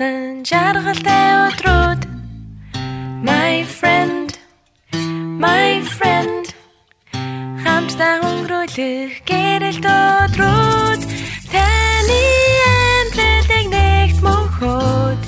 [0.00, 2.00] өнгөрсөн жаргалтай өдрүүд.
[3.22, 4.32] My friend
[5.40, 6.48] My friend.
[7.60, 11.00] Хамтдаа өнгөрүүлэх гэрэлт өдрүүд.
[11.52, 12.22] Таны
[12.72, 15.22] амьдралыг нэгт мөнхөд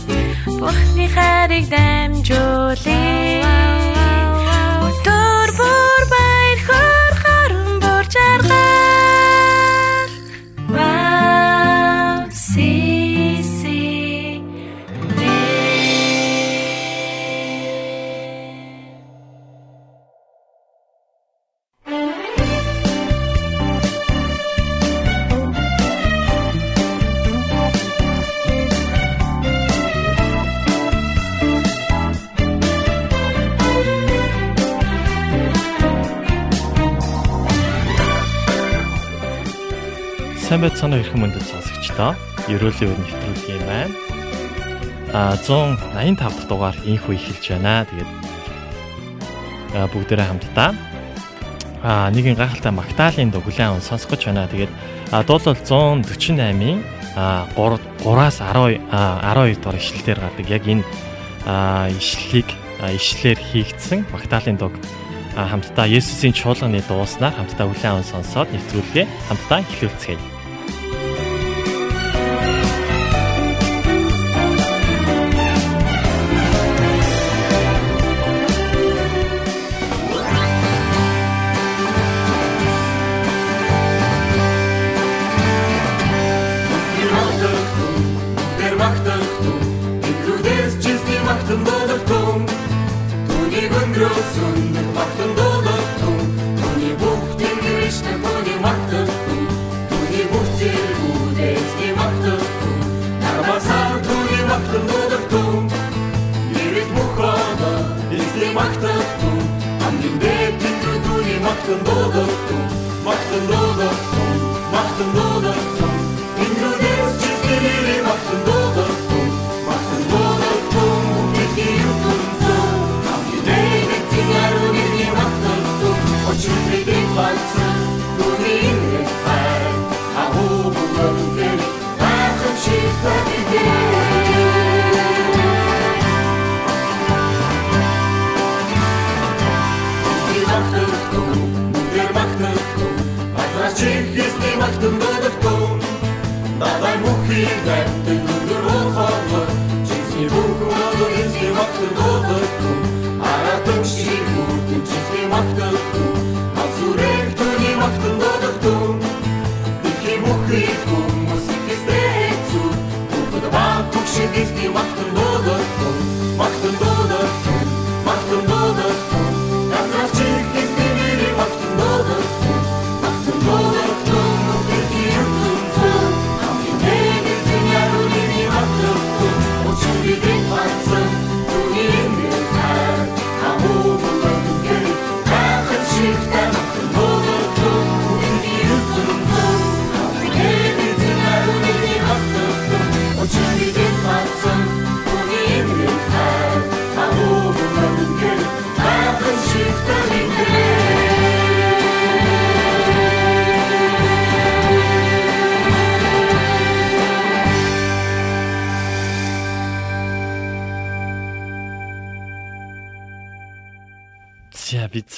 [0.56, 3.01] Бурхны хайрыг дамжуулъя
[40.62, 42.14] Сайн байцгаана уу эрхэм мөндөд сонсогчдоо.
[42.46, 43.90] Ерөөлийн өр нэвтрүүлгийн байна.
[45.10, 47.82] А 185 дахь дугаар инхүү эхэлж байна.
[47.90, 48.10] Тэгээд
[49.90, 50.70] бүгдээрээ хамтдаа
[51.82, 54.46] а нэгэн гайхалтай Магдалины дуу хүлээн аван сонсгож байна.
[54.46, 54.70] Тэгээд
[55.26, 56.78] дуулал 148-ийн
[57.58, 60.46] 3-аас 10 12 дугаар ишлэлээр гардаг.
[60.46, 60.86] Яг энэ
[61.98, 62.46] ишлэлийг
[62.78, 64.78] ишлэлээр хийгдсэн Магдалины дууг
[65.34, 70.31] хамтдаа Есүсийн чуулганы дууснаар хамтдаа хүлээн аван сонсоод нэвтрүүлгээ хамтдаа эхлүүлцгээе.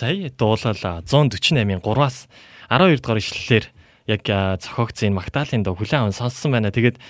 [0.05, 2.29] Сая дуулал 148-ийн 3-аас
[2.69, 3.67] 12 дугаар ишлэлээр
[4.05, 4.23] яг
[4.61, 6.69] зохиогдсон энэ Магдалины дуу хүлээн аван сонссон байна.
[6.69, 7.01] Тэгээд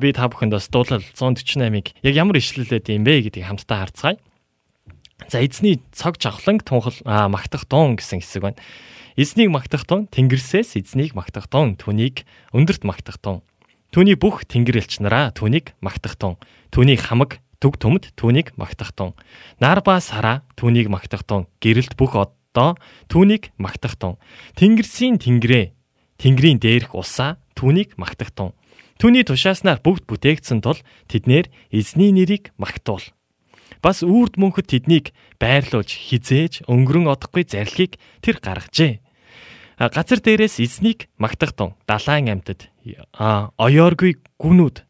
[0.00, 4.16] би та бүхэнд бас дуулал 148-ыг яг ямар ишлэлээд юм бэ гэдгийг хамтдаа харцгаая.
[5.28, 8.56] За эзний цог жавхланг тунхал магтах дуун гэсэн хэсэг байна.
[9.20, 12.24] Эзнийг магтах тун тэнгэрсээс эзнийг магтах тун түүнийг
[12.56, 13.44] өндөрт магтах тун.
[13.92, 16.40] Түүний бүх тэнгэрэлч нараа түүнийг магтах тун.
[16.72, 19.18] Түүний хамаг Төг төмд түүнийг магтах тун.
[19.58, 21.50] Нар ба сараа түүнийг магтах тун.
[21.58, 22.14] Гэрэлт бүх
[22.54, 22.78] одоо
[23.08, 24.16] түүнийг магтах тун.
[24.56, 25.72] Тэнгэрсийн тэнгэрээ
[26.18, 28.56] тэнгэрийн дээрх усаа түүнийг магтах тун.
[28.98, 33.04] Түүний тушааснаар бүгд бүтээгдсэн тул тэднэр эзний нэрийг магтуул.
[33.78, 38.98] Бас үрд мөнхөд тэднийг байрлуулж хизээж өнгөрөн одохгүй зарлигийг тэр гаргажээ.
[39.78, 41.78] Газар дээрээс эзнийг магтах тун.
[41.86, 44.82] Далайн амьтад оёоргүй гүнүүд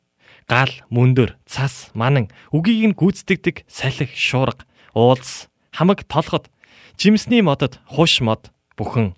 [0.48, 4.64] гал, мөндөр, цас, манан үгийг нь гүйцэтгэдэг салхи, шуурга,
[4.96, 6.48] уулс, хамаг толгод,
[6.98, 9.14] жимсний модод хуш мод бүхэн.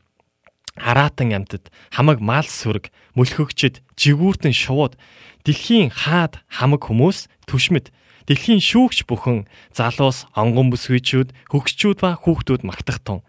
[0.76, 5.00] Араатан амьтад хамаг мал сүрэг мөлхөгчд жигүүртэн шууд
[5.48, 7.88] дэлхийн хаад хамаг хүмүүс түшмэд
[8.28, 13.24] дэлхийн шүүгч бүхэн залуус онгон бүсгүйчүүд хөгччүүд ба хүүхдүүд магтах тун.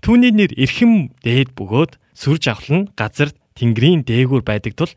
[0.00, 4.92] Түүний нэр эрхэм дээд бөгөөд сүрж авлан газар тэнгэрийн дээгүүр байдаг тул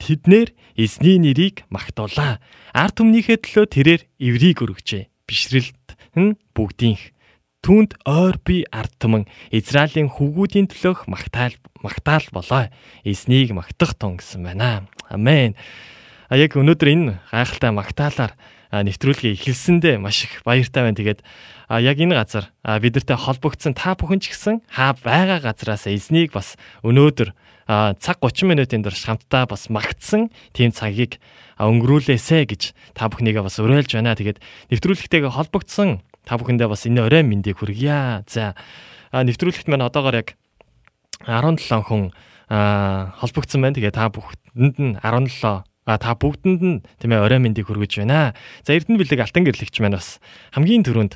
[0.00, 2.40] тэднэр эзний нэрийг магтуулаа.
[2.72, 5.12] Ард түмнийхээ төлөө тэрээр эврийг өргөжээ.
[5.28, 7.15] Бишрэлт нь бүгдийнх
[7.66, 12.70] Түүнд ойр би ард түмэн Израилийн хүүгүүдийн төлөөх магтаал магтаал болоо.
[13.02, 14.86] Эзнийг магтах тун гэсэн байна.
[15.10, 15.58] Амен.
[16.30, 18.38] А яг өнөөдөр энэ гайхалтай магтаалаар
[18.70, 20.94] нэвтрүүлгээ эхэлсэндээ маш их баяртай байна.
[20.94, 21.26] Тэгээд
[21.66, 26.54] а яг энэ газар бидэртэй холбогдсон та бүхэн ч гэсэн хаа байгаа газараас эзнийг бас
[26.86, 27.34] өнөөдөр
[27.66, 31.18] цаг 30 минутын турш хамтдаа бас магтсан тийм цагийг
[31.58, 32.62] өнгөрүүлээсэ гэж
[32.94, 34.14] та бүхнийгээ бас уриалж байна.
[34.14, 34.38] Тэгээд
[34.70, 38.26] нэвтрүүлэгтэйгээ холбогдсон та бүхэндээ бас энэ орой мэндийг хүргье.
[38.26, 38.58] За
[39.14, 40.28] нэвтрүүлэгт маань одоогоор яг
[41.22, 42.10] 17 хүн
[42.50, 43.78] холбогдсон байна.
[43.78, 48.34] Тэгээ та бүхэнд нь 17 А та бүгдэнд нь тийм ээ орой мэндийг хүргэж байна.
[48.66, 50.18] За Эрдэнэ бэлэг алтан гэрлэгч маань бас
[50.50, 51.14] хамгийн түрүүнд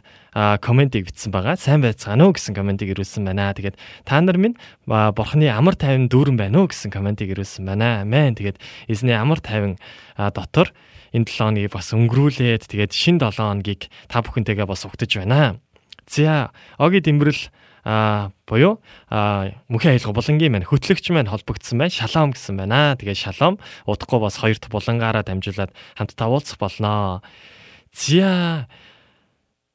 [0.62, 1.58] комментиг бичсэн байгаа.
[1.58, 3.50] Сайн байцгаана уу гэсэн комментиг ирүүлсэн байна.
[3.50, 3.74] Тэгээд
[4.06, 4.54] та нар минь
[4.86, 8.06] бурхны амар тайван дүүрэн байна уу гэсэн комментиг ирүүлсэн байна.
[8.06, 8.38] Амен.
[8.38, 9.74] Тэгээд эзний амар тайван
[10.14, 10.70] дотор
[11.14, 15.58] энэ 7 хоногийг бас өнгөрүүлээд тэгээд шин 7 хоногийг та бүхэнтэйгээ бас угтаж байна.
[16.06, 17.50] За оги дэмбэрэл
[17.84, 21.94] а буюу а мөнхийн аялга булангийн маань хөтлөгч маань холбогдсон байна.
[21.94, 22.96] Шалом гэсэн байна.
[22.98, 23.56] Тэгээ шалом
[23.88, 27.22] удахгүй бас хоёр дахь булангаараа дамжуулаад хамтдаа уулзах болноо.
[27.92, 28.68] За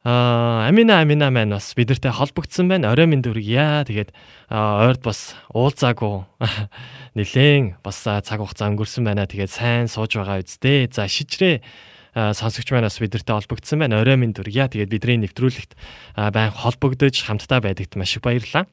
[0.06, 2.94] а амина амина маань бас бидэртэй холбогдсон байна.
[2.94, 3.81] Орой минь дүргийа.
[3.90, 4.13] Тэгээд
[4.54, 6.30] ойрд бас уулзаагүй
[7.18, 9.25] нилээн бас цаг хугацаа өнгөрсөн байна.
[9.25, 10.94] Тэгээд сайн сууж байгаа үсттэй.
[10.94, 11.66] За шижрээ
[12.13, 14.06] сонсогч манаас бидэртэй холбогдсон байна.
[14.06, 14.69] Орой минь дүргийа.
[14.69, 15.74] Тэгээд бидний нэвтрүүлэгт
[16.13, 18.69] байн холбогдож хамтдаа байдагт маш их баярлалаа.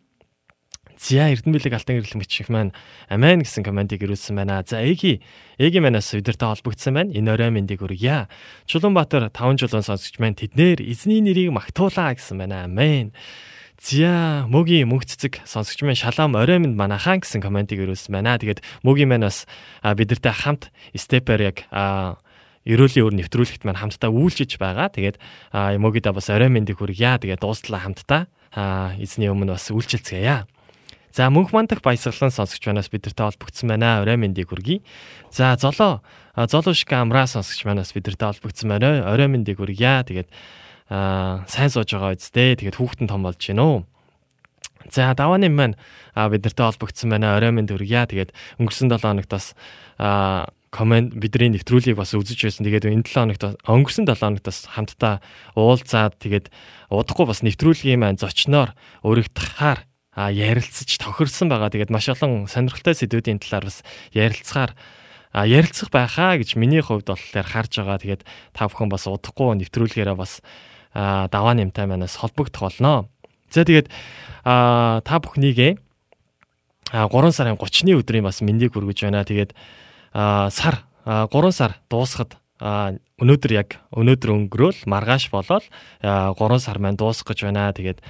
[1.00, 2.76] Зя Эрдэнэ бэлэг алтан гэрлэн бичих маань
[3.08, 4.62] амен гэсэн комментиг ирүүлсэн байна.
[4.66, 5.22] За Эги
[5.58, 7.14] Эги манаас өдөртөө холбогдсон байна.
[7.14, 8.28] Энэ орой мэндийг өргөе.
[8.66, 12.64] Чулуунбаатар 5 жулуун сонсогч маань тэднэр эзний нэрийг магтуулаа гэсэн байна.
[12.68, 13.12] Амен.
[13.82, 18.38] Зя мөгийн мөнх цэцэг сонсогч маань шалаам орой минь манахаа гэсэн комментиг ирүүлсэн байна.
[18.38, 19.50] Тэгээд мөгийн манаас
[19.82, 21.66] бидэртэй хамт степер яг
[22.62, 24.86] ерөөлийн өр нэвтрүүлэгт маань хамтдаа үйлчиж байгаа.
[24.94, 25.18] Тэгээд
[25.50, 27.18] мөгидаа бас орой мэндийг хүргье.
[27.18, 28.30] Тэгээд дуустлаа хамтдаа
[29.02, 30.46] эзний өмнө бас үйлчилцгээе.
[31.12, 34.00] За мөнх мандах баясгалан сонсогч манаас бидэртэй холбогдсон байна.
[34.00, 34.80] Орой мэндийг хүргэе.
[35.28, 36.00] За золоо
[36.34, 39.04] золушк амраа сонсогч манаас бидэртэй холбогдсон байна.
[39.04, 40.08] Орой мэндийг хүргье.
[40.08, 40.32] Тэгээд
[40.88, 42.56] сайн сууж байгаа үсттэй.
[42.56, 43.84] Тэгээд хүүхдэн том болж гинэ үү.
[44.88, 45.76] За давааны маань
[46.16, 47.36] бидэртэй холбогдсон байна.
[47.36, 48.08] Орой мэнд хүргье.
[48.08, 49.52] Тэгээд өнгөрсөн 7 хоногт бас
[50.72, 52.64] комент бидний нэвтрүүлгийг бас үзэж байсан.
[52.64, 55.20] Тэгээд энэ 7 хоногт өнгөрсөн 7 хоногт бас хамтдаа
[55.60, 56.48] уулзаад тэгээд
[56.88, 58.72] удахгүй бас нэвтрүүлгийн маань зочноор
[59.04, 61.72] өргөдөхаар а ярилцаж тохирсон байгаа.
[61.72, 63.80] Тэгээд маш олон сонирхолтой сэдвүүдийн талаар бас
[64.12, 64.76] ярилцахаар
[65.32, 67.98] а ярилцах байхаа гэж миний хувьд болохоор харж байгаа.
[67.98, 68.22] Тэгээд
[68.52, 70.44] та бүхэн бас удахгүй нэвтрүүлгээрээ бас
[70.92, 73.08] даваа нэмтай манаас холбогдох болно.
[73.48, 73.88] За тэгээд
[74.44, 75.80] а та бүхнийгээ
[76.92, 79.24] 3 сарын 30-ны өдрийн бас мэндийг хүргэж байна.
[79.24, 79.56] Тэгээд
[80.12, 85.64] сар 3 сар дуусахад өнөөдөр яг өнөөдөр өнгөрөөл маргааш болоод
[86.04, 87.72] 3 сар маань дуусах гэж байна.
[87.72, 88.04] Тэгээд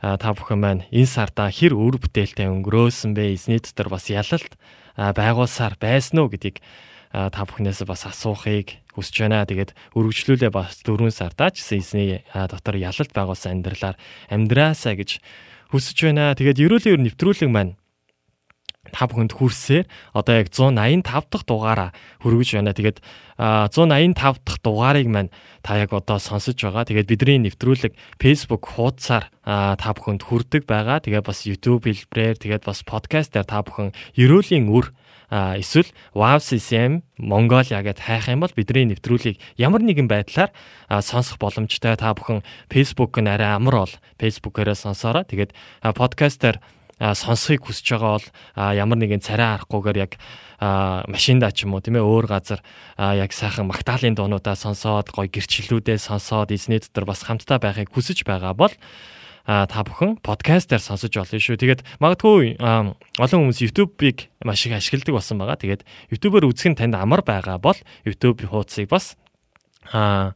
[0.00, 3.34] та бүхэн маань энэ сарда хэр өр бүтээлтэй өнгөрөөсөн бэ?
[3.34, 4.54] Эзний дотор бас ялалт
[4.96, 6.62] байгуулсаар байсан уу гэдгийг
[7.14, 9.46] та бүхнээс бас асуухыг хүсэж байна.
[9.46, 13.96] Тэгээд өргөжлүүлээ бас 4 сардаа ч гэсэн эзний дотор ялалт байгуулсан амьдралаар
[14.30, 15.22] амьдраасаа гэж
[15.70, 16.34] хүсэж байна.
[16.34, 17.78] Тэгээд ерөөлийн өр нэвтрүүлэг маань
[18.92, 22.76] та бүхэнд хүрсээр одоо яг 185 дахь дугаараа хүргэж байна.
[22.76, 22.98] Тэгээд
[23.38, 25.30] 185 дахь дугаарыг маань
[25.64, 26.84] та яг одоо сонсож байгаа.
[26.84, 31.00] Тэгээд бидний нэвтрүүлэг Facebook хуудасаар та бүхэнд хүрдэг байгаа.
[31.00, 34.92] Тэгээд бас YouTube хэлбэрээр тэгээд бас подкастаар та бүхэн ерөөлийн үр
[35.34, 40.54] эсвэл Wow CCM Mongolia гэд хайх юм бол бидний нэвтрүүлгийг ямар нэгэн байдлаар
[41.02, 41.96] сонсох боломжтой.
[41.96, 45.24] Та бүхэн Facebook нь арай амар бол Facebook-аараа сонсоороо.
[45.26, 46.60] Тэгээд подкастаар
[47.00, 50.12] сонсхийг хүсэж байгаа бол ямар нэгэн царай арахгүйгээр яг
[51.10, 52.60] машиндаа ч юм уу тийм ээ өөр газар
[52.98, 58.54] яг сайхан магтаалын дуунуудаа сонсоод гоё гэрчлэлүүдээ сонсоод эзний дотор бас хамтдаа байхыг хүсэж байгаа
[58.54, 58.72] бол
[59.44, 61.60] та бүхэн подкастаар сонсож болно шүү.
[61.60, 65.60] Тэгээд магадгүй олон хүмүүс YouTube-ыг маш их ашигладаг болсон байгаа.
[65.60, 65.84] Тэгээд
[66.16, 67.76] YouTube-оор үзэх нь танд амар байгаа бол
[68.08, 69.20] YouTube хуудсыг бас
[69.92, 70.32] аа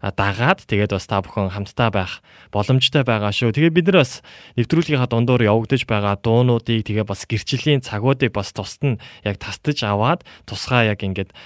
[0.00, 2.12] дагаад тэгээд бас та бүхэн хамтдаа байх
[2.48, 3.52] боломжтой байгаа шүү.
[3.52, 4.24] Тэгээд бид нар бас
[4.56, 10.24] нэвтрүүлгийнхаа дундуур явагдаж байгаа дуунуудыг тэгээ бас гэрчлийн цагуудыг бас тусад нь яг тастаж аваад
[10.48, 11.36] тусгай яг ингээд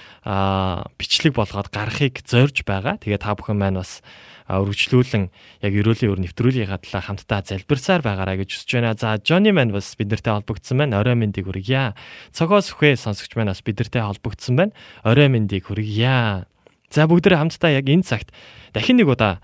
[0.95, 2.95] бичлэг болгоод гарахыг зорж байгаа.
[3.03, 3.99] Тэгээд та бүхэн маань бас
[4.45, 5.33] өргөжлүүлэн
[5.65, 8.93] яг ерөөлийн өр нэвтрүүлгийн гадлаа хамтдаа залбирсаар байгаараа гэж хүсэж байна.
[8.93, 11.01] За Johnny Man бас бидэртэй холбогдсон байна.
[11.01, 11.97] Орой мэндийг хүргье.
[12.29, 14.73] Цогоос үхээ сонсогч маань бас бидэртэй холбогдсон байна.
[15.01, 16.45] Орой мэндийг хүргье.
[16.89, 18.29] За бүгдээ хамтдаа яг энэ цагт
[18.73, 19.41] дахин нэг удаа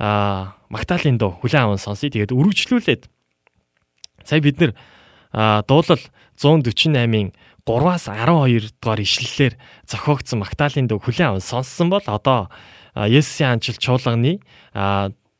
[0.00, 2.08] а Магдалины дуу хүлэн аван сонсъё.
[2.08, 3.02] Тэгээд үргэлжлүүлээд
[4.24, 4.72] сая бид нэр
[5.66, 6.02] дуулал
[6.40, 7.34] 148-ийн
[7.66, 9.54] 3-аас 12 дугаар ишлэлээр
[9.84, 12.48] зохиогдсон Магдалины дуу хүлэн аван сонссон бол одоо
[12.96, 14.40] Есүсийн анчил чуулганы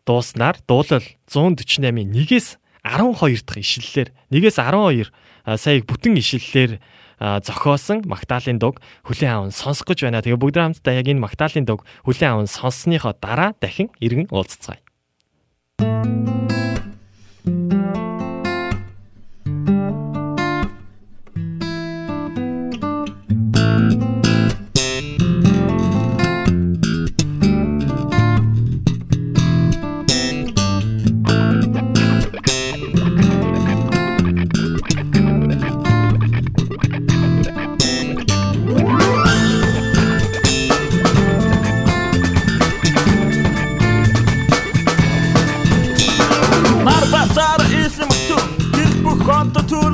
[0.04, 5.08] дууснаар дуулал 148-ийн 1-ээс 12 дахь ишлэлээр 1-ээс 12
[5.56, 6.78] саяг бүтэн ишлэлээр
[7.20, 10.24] зохиосон Магдалины дуг хүлэн аван сонсох гэж байна.
[10.24, 14.80] Тэгээ бүгд хамтдаа яг энэ Магдалины дуг хүлэн аван сонссныхоо дараа дахин иргэн уулзцгаая.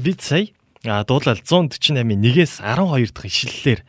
[0.00, 0.46] бид сая
[0.82, 3.80] дуулал 148-ийн 1-ээс 12 дахь ишлэлээр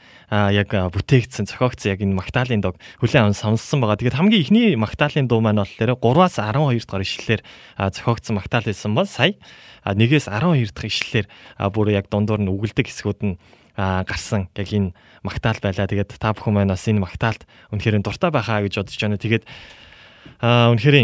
[0.53, 3.97] яг бүтээгдсэн зохиогдсон яг энэ Магдалины дог хүлэн аван сонссон байгаа.
[3.97, 7.41] Тэгээд хамгийн ихний Магдалины дуу маань болохоор 3-аас 12 дахь ишлэлээр
[7.77, 9.33] зохиогдсон Магдал байсан бол сая
[9.89, 11.27] 1-ээс 12 дахь ишлэлээр
[11.73, 13.37] бүр яг дундуур нь үгэлдэг хэсгүүд нь
[13.73, 14.93] гарсан яг энэ
[15.25, 15.89] Магдал байлаа.
[15.89, 17.41] Тэгээд та бүхэн маань бас энэ Магдалд
[17.73, 19.17] үнэхээр дуртай байхаа гэж бодож байна.
[19.17, 19.43] Тэгээд
[20.45, 20.97] үнэхээр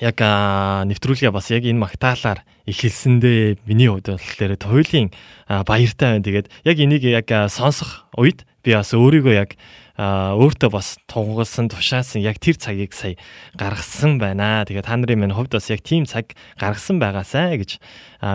[0.00, 5.08] яг нэвтрүүлгээ бас яг энэ магтаалаар эхэлсэндээ миний хувьд болохоор туйлын
[5.46, 6.26] баяртай байна.
[6.26, 9.54] Тэгээд яг энийг яг сонсох үед би бас өөрийгөө яг
[9.94, 13.14] өөртөө бас тунгалсан тушаасан яг тэр цагийг сая
[13.54, 14.66] гаргасан байна.
[14.66, 17.78] Тэгээд та нарын минь хувьд бас яг тийм цаг гаргасан байгаасай гэж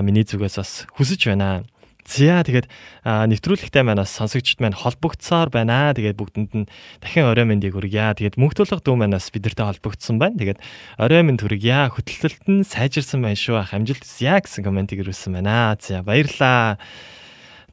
[0.05, 1.67] миний зүгээс бас хүсэж байна.
[2.09, 2.65] За тэгээд
[3.05, 5.93] нэвтрүүлэгтэй манаас сонсогчд маань холбогдсоор байна.
[5.93, 6.65] Тэгээд бүгдэнд нь
[7.05, 8.17] дахин орой мэндийг хүргье.
[8.17, 10.41] Тэгээд мөнхтөлөх дүү манаас бидэртэй холбогдсон байна.
[10.41, 10.57] Тэгээд
[10.97, 11.93] орой мэнд хүргье.
[11.93, 13.61] Хөтлөлтөд нь сайжирсан байна шүү.
[13.61, 15.77] Хамжилт яа гэсэн комментиг ирүүлсэн байна.
[15.77, 16.81] За баярлаа.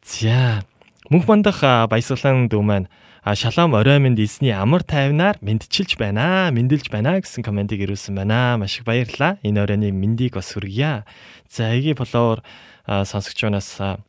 [0.04, 0.60] За
[1.08, 2.92] мөнх мандах баясгалан дүү маань
[3.24, 6.52] шалом орой минь эсний амар тайвнаар мэдчилж байна.
[6.52, 8.60] Мэндэлж байна гэсэн комментиг ирүүлсэн байна.
[8.60, 9.40] Маш их баярлалаа.
[9.40, 11.08] Энэ оройны мэндийг бас хүргье.
[11.48, 12.44] За эгийн фолловер
[12.84, 14.04] сонсогчоонаас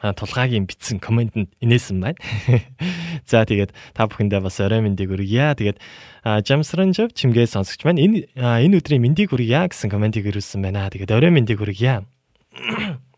[0.00, 2.18] тулгаагийн бичсэн комментэнд инээсэн байна.
[3.30, 5.52] За тэгээд та бүхэндээ бас орой мэндийг хүргье.
[5.54, 5.78] Тэгээд
[6.24, 10.88] Жамсранжав чимгээ сонсогч маань энэ энэ өдрийн мэндийг хүргье гэсэн комментиг ирүүлсэн байна.
[10.88, 12.08] Тэгээд орой мэндийг хүргье.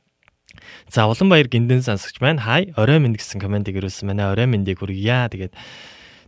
[0.93, 4.35] За Улаанбаяр гиндэн сонсогч маань хай орой мэнд гэсэн комментиг ирүүлсэн байна.
[4.35, 5.31] Орой мэндийг хүргье.
[5.31, 5.55] Тэгээд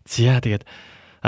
[0.06, 0.64] зя тэгээд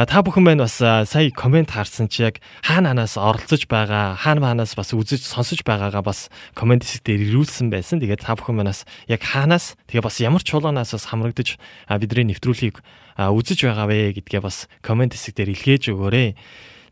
[0.05, 4.77] та бүхэн байна бас сая комент харсан чи яг хаана ханаас оролцож байгаа, хаана хаанаас
[4.77, 8.05] бас үзэж сонсож байгаагаа бас комент хэсэг дээр ирүүлсэн байсан.
[8.05, 11.57] Тэгээд та бүхэн манаас яг хаанаас тэгээ бас ямар чуулганаас бас хамрагдаж
[11.89, 12.85] бидний нэвтрүүлгийг
[13.17, 16.37] үзэж байгаа вэ гэдгээ бас комент хэсэг дээр илгээж өгөөрэй.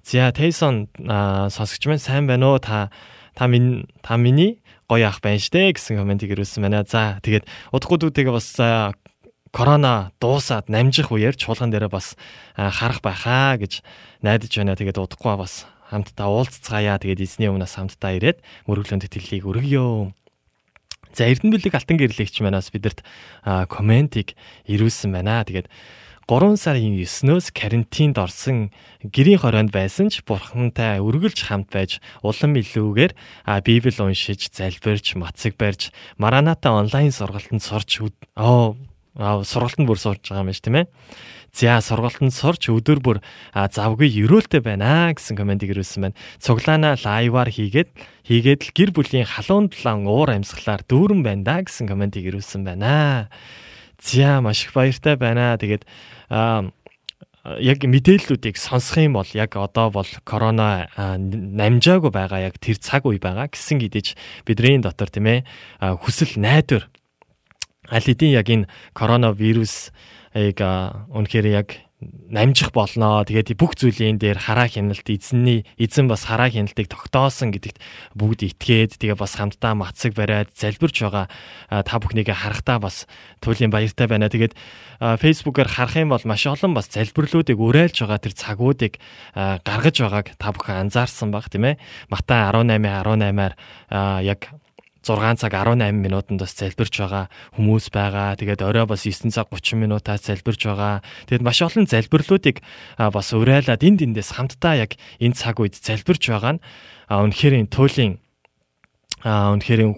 [0.00, 2.58] За Тейсон сонсогч маань сайн байна уу?
[2.58, 2.88] Та
[3.36, 6.88] та минь та миний гоё ах байна штэ гэсэн комментиг ирүүлсэн байна.
[6.88, 8.48] За тэгээд удахгүй дүүтэйгээ бас
[9.54, 12.18] корона дуусаад намжих үеэр чуулган дээр бас
[12.58, 13.86] харах байхаа гэж
[14.18, 14.74] найдаж байна.
[14.74, 16.98] Тэгээд удахгүй бас хамтдаа уулзцаая.
[16.98, 20.10] Тэгээд эзний өмнөөс хамтдаа ирээд мөрөглөнд тэтгэлийг өргөё.
[21.14, 23.06] За Эрдэнэ бэлэг алтан гэрлэгч манаас бидэрт
[23.70, 24.34] комментиг
[24.66, 25.46] ирүүлсэн байна.
[25.46, 25.70] Тэгээд
[26.26, 28.74] 3 сарын 9-өөс карантинд орсон
[29.06, 33.12] гэрийн хороонд байсан ч бурхантай үргэлж хамт байж улам илүүгээр
[33.62, 38.00] Библи уншиж, залбирч, мацаг барьж, Мараната онлайн сургалтанд сурч
[38.40, 38.74] оо
[39.14, 40.86] Аа сургалтанд бүр сурж байгаа юм байна тийм ээ.
[41.54, 43.18] За сургалтанд сурч өдөр бүр
[43.54, 46.18] завгүй өрөөлтэй байна гэсэн комментиг ирүүлсэн байна.
[46.42, 47.94] Цуглаана лайваар хийгээд
[48.26, 53.30] хийгээд л гэр бүлийн халуун дулаан уур амьсгалаар дүүрэн байна да гэсэн комментиг ирүүлсэн байна.
[54.02, 55.54] За маш их баяртай байна.
[55.62, 55.86] Тэгээд
[56.26, 56.74] аа
[57.60, 63.20] яг мэдээллүүдийг сонсох юм бол яг одоо бол корона намжаагүй байгаа яг тэр цаг үе
[63.20, 64.16] байгаа гэсэн гэдэж
[64.48, 65.40] бидний дотор тийм ээ
[66.00, 66.88] хүсэл найдвар
[67.90, 69.92] аль хэдийн яг энэ коронавирус
[70.34, 70.58] яг
[71.12, 71.68] үнэхээр яг
[72.28, 73.24] намжих болноо.
[73.24, 77.78] Тэгээд бүх зүйлийн дээр хараа хяналт эзэнний эзэн бас хараа хяналтыг тогтоосон гэдэгт
[78.18, 81.30] бүгд итгээд тэгээ бас хамтдаа мацаг бариад залбирч байгаа
[81.70, 83.06] та бүхнийг харахтаа бас
[83.40, 84.28] туйлын баяртай байна.
[84.28, 84.56] Тэгээд
[85.00, 88.92] фэйсбүүкээр харах юм бол маш олон бас залбирлуудыг уриалж байгаа тэр цагуудыг
[89.34, 91.80] гаргаж байгааг та бүхэн анзаарсан баг тийм ээ.
[92.10, 93.54] Матай 18:18-аар
[94.26, 94.40] яг
[95.04, 98.34] 6 цаг 18 минутанд бас залбирч байгаа хүмүүс байгаа.
[98.40, 101.04] Тэгээд орой бас 9 цаг 30 минутаас залбирч байгаа.
[101.28, 102.64] Тэгээд маш олон залбирлуудыг
[102.96, 106.62] бас урайлаад энд эндээс хамтдаа яг энэ цаг үед залбирч байгаа нь
[107.12, 108.24] үнэхээр туйлын
[109.24, 109.88] а үнэхээр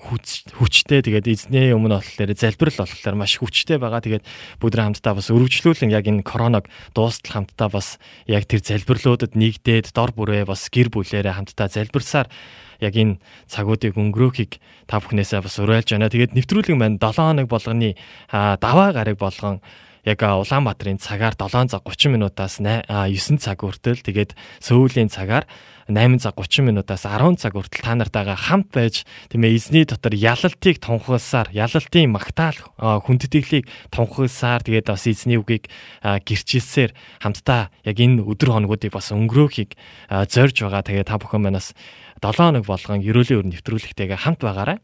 [0.55, 3.99] хүчтэй тэгээд эзний өмнө болохоор залбирал болохоор маш хүчтэй байгаа.
[3.99, 4.25] Тэгээд
[4.63, 7.99] бүгд хамтдаа бас өргөжлүүлэн яг энэ короног дуустал хамтдаа бас
[8.31, 12.31] яг тэр залбирлуудад нэгдээд дор бүрээ бас гэр бүлээрээ хамтдаа залбирсаар
[12.81, 16.13] яг энэ цагуудыг өнгөрөөхийг та бүхнээсээ бас уриалж байна.
[16.13, 17.95] Тэгээд нэвтрүүлэг маань 7 хоног болгоны
[18.31, 19.61] даваа гараг болгон
[20.07, 25.51] яг Улаанбаатарын цагаар 7 цаг 30 минутаас 9 цаг хүртэл тэгээд сүүлийн цагаар
[25.91, 30.15] 8 цаг 30 минутаас 10 цаг хүртэл та нартайгаа хамт байж тийм ээ эзний дотор
[30.15, 35.67] ялалтыг тунхагласаар ялалтын магтаал хүндэтгэлийг тунхагласаар тэгээд бас эзний үгийг
[36.03, 39.75] гэрчилсээр хамтдаа яг энэ өдөр хоногуудыг бас өнгөрөөхийг
[40.11, 40.87] зорж байгаа.
[40.87, 41.75] Тэгээд та бүхэн манаас
[42.23, 44.79] 7 хоног болгон ерөөлийн өр нэвтрүүлэгтэйгээ хамт байгаарай.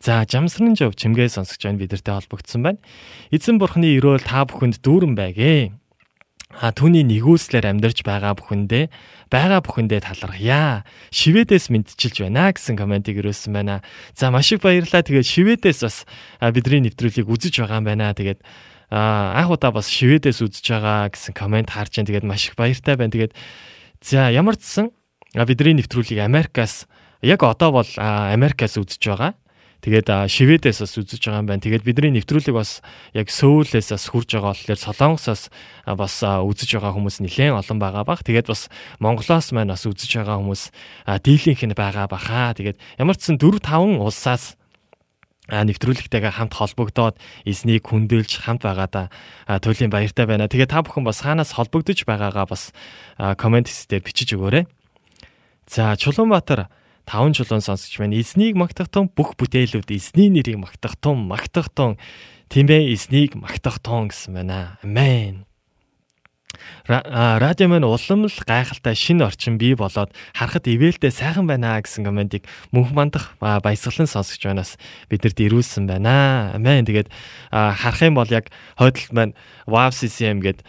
[0.00, 2.80] За жамсрын жов чимгээ сонсогч байна бидэртэй холбогдсон байна.
[3.32, 5.72] Эзэн бурхны өрөөл та бүхэнд дүүрэн байгээ.
[6.56, 8.88] А түүний нэгүслэр амьдарч байгаа бүхэндээ
[9.28, 10.86] байгаа бүхэндээ талархъя.
[11.10, 13.82] Шивэдээс мэдчилж байна гэсэн комментиг өрөөсөн байна.
[14.14, 15.04] За маш их баярлалаа.
[15.04, 16.06] Тэгээд шивэдээс бас
[16.40, 18.14] бидний нэвтрүүлгийг үзэж байгаа юм байна.
[18.14, 18.40] Тэгээд
[18.88, 22.08] анх удаа бас шивэдээс үзэж байгаа гэсэн коммент харж байна.
[22.08, 23.12] Тэгээд маш их баяртай байна.
[23.12, 23.34] Тэгээд
[24.00, 24.95] за ямар ч сан
[25.44, 26.88] бидний нэвтрүүлгийг Америкаас
[27.20, 29.36] яг одоо бол Америкаас үзэж байгаа.
[29.84, 31.62] Тэгээд Шведээс бас үзэж байгаа юм байна.
[31.62, 32.80] Тэгээд бидний нэвтрүүлэг бас
[33.12, 35.42] яг Сөүлээс бас хурж байгаа болохоор Солонгосоос
[35.84, 38.24] бас үзэж байгаа хүмүүс нэлээд олон байгаа бах.
[38.24, 40.62] Тэгээд бас Монголоос маань бас үзэж байгаа хүмүүс
[41.22, 42.56] дийлийнх нь байгаа баха.
[42.56, 44.56] Тэгээд ямар ч сан 4 5 улсаас
[45.46, 49.14] а нэвтрүүлэгтэйгээ хамт холбогдоод эзнийг хүндэлж хамт байгаадаа
[49.62, 50.50] туйлын баяртай байна.
[50.50, 52.74] Тэгээ та бүхэн бас хаанаас холбогдож байгаагаа бас
[53.38, 54.66] комент хэсгээр бичиж өгөөрэй.
[55.66, 56.68] За Чулуунбаатар
[57.06, 58.18] 5 чулуун сонсогч байна.
[58.18, 61.98] Эзнийг магтах тун бүх бүтээлүүд эзний нэрийг магтах тун магтах тун
[62.50, 64.78] тийм ээ эзнийг магтах тун гэсэн байна.
[64.82, 65.46] Амен.
[66.86, 72.42] радио маань улам л гайхалтай шинэ орчин бий болоод харахад ивэлтэй сайхан байна гэсэн комментиг
[72.72, 74.74] мөнх мандах баясгалан сонсож байнаас
[75.10, 76.54] бидэрт ирүүлсэн байна.
[76.54, 76.86] Амен.
[76.86, 77.10] Тэгээд
[77.50, 79.34] харах юм бол яг хойдолд маань
[79.66, 80.66] Wow CCM гээд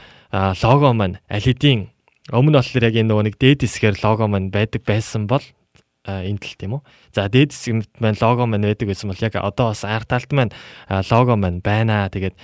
[0.62, 1.90] лого маань аль хэдийн
[2.32, 5.44] өмнө болохоор яг энэ нөгөө нэг дээд хэсгээр лого маань байдаг байсан бол
[6.08, 6.82] энэ тал тийм үү.
[7.12, 10.54] За дээд хэсгт маань лого маань байдаг гэсэн бол яг одоо бас анх талд маань
[10.88, 12.08] лого маань байна.
[12.08, 12.36] Тэгээд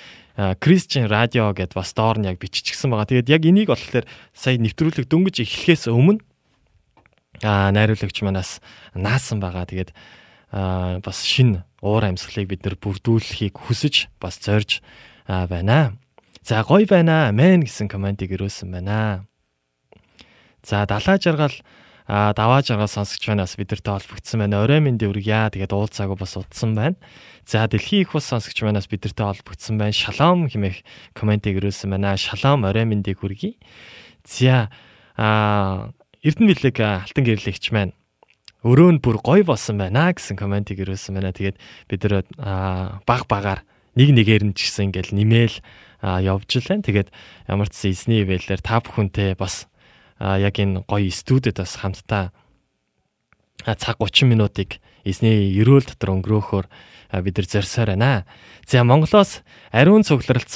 [0.59, 3.07] Christian Radio гэдээ бас доор нь яг биччихсэн байгаа.
[3.07, 6.23] Тэгээд яг энийг болохоор сая нэвтрүүлэг дөнгөж эхлэхээс өмнө
[7.43, 8.59] аа найруулагч манаас
[8.95, 9.67] наасан байгаа.
[9.67, 9.91] Тэгээд
[10.51, 14.83] бас шин уур амьсгалыг бид нар бүрдүүлэхийг хүсэж бас зорж
[15.27, 15.95] байна.
[16.43, 17.31] За гоё байна.
[17.31, 19.27] Амен гэсэн комментиг өрөөсөн байна.
[20.63, 21.53] За далаа жаргал
[22.07, 24.63] а даваа жаргал сонсогч байнаас бидэртэй холбогдсон байна.
[24.63, 25.51] Орой минь дэвргийа.
[25.51, 26.95] Тэгээд уулзаагүй бас удсан байна.
[27.47, 29.95] За дэлхийн их бас сонсогч байнаас бидэртэй холбогдсон байна.
[29.95, 30.83] Шалом хэмээх
[31.15, 32.19] комментиг өрөөсөн байна.
[32.19, 33.55] Шалом орой минь дэг хүргий.
[34.27, 34.71] За
[35.15, 35.91] а
[36.23, 37.95] Эрдэнэ билег алтан гэрлэгч маань
[38.63, 41.35] өрөө нь бүр гоё болсон байна гэсэн комментиг өрөөсөн байна.
[41.35, 42.23] Тэгээд бид нэр
[43.03, 43.63] баг багаар
[43.99, 45.55] нэг нэгээр нь ч гэсэн ингээл нэмэл
[46.03, 46.83] явж лээ.
[46.83, 47.09] Тэгээд
[47.47, 49.67] ямар ч эзний ивэлэр та бүхэнтэй бас
[50.19, 52.31] яг энэ гоё студид бас хамтдаа
[53.63, 56.67] цаг 30 минутыг эзний ерөөл дотор өнгөрөөхөөр
[57.23, 58.25] бид нар зорьсоор байна.
[58.65, 60.49] За Монголоос ариун цугларалт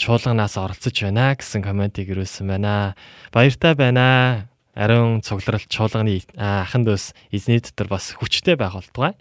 [0.00, 2.94] чуулганаас оролцож байна гэсэн комментиг ирүүлсэн байна.
[3.32, 4.48] Баяртай байна.
[4.74, 9.14] Ариун цугларалт чуулганы ахын дөөс эзний дотор бас хүчтэй байх болтугай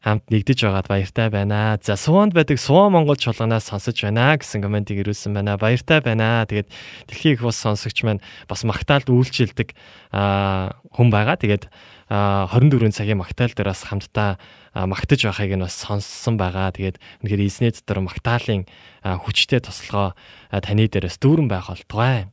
[0.00, 1.76] хамт нэгдэж байгаад баяртай байна.
[1.84, 5.60] За Суванд байдаг Суван Монгол чуулганаас сонсож байна гэсэн комментиг ирүүлсэн байна.
[5.60, 6.48] Баяртай байна.
[6.48, 6.72] Тэгээд
[7.12, 9.76] дэлхийн их бас сонсогч маань бас магтаалд үйлчилдэг
[10.10, 11.36] хүн байгаа.
[11.36, 11.68] Тэгээд
[12.08, 14.40] 24 цагийн магтаал дээр бас хамтдаа
[14.72, 16.72] магтаж байхыг нь бас сонссон байгаа.
[16.72, 18.64] Тэгээд үнэхээр эзний дотор магтаалын
[19.04, 20.16] хүчтэй тослогоо
[20.48, 22.32] таны дээрээс дүүрэн байх болтугай.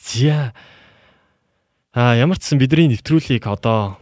[0.00, 0.56] Зя
[1.90, 3.98] А ямар ч сан бидний нэвтрүүлгийг одоо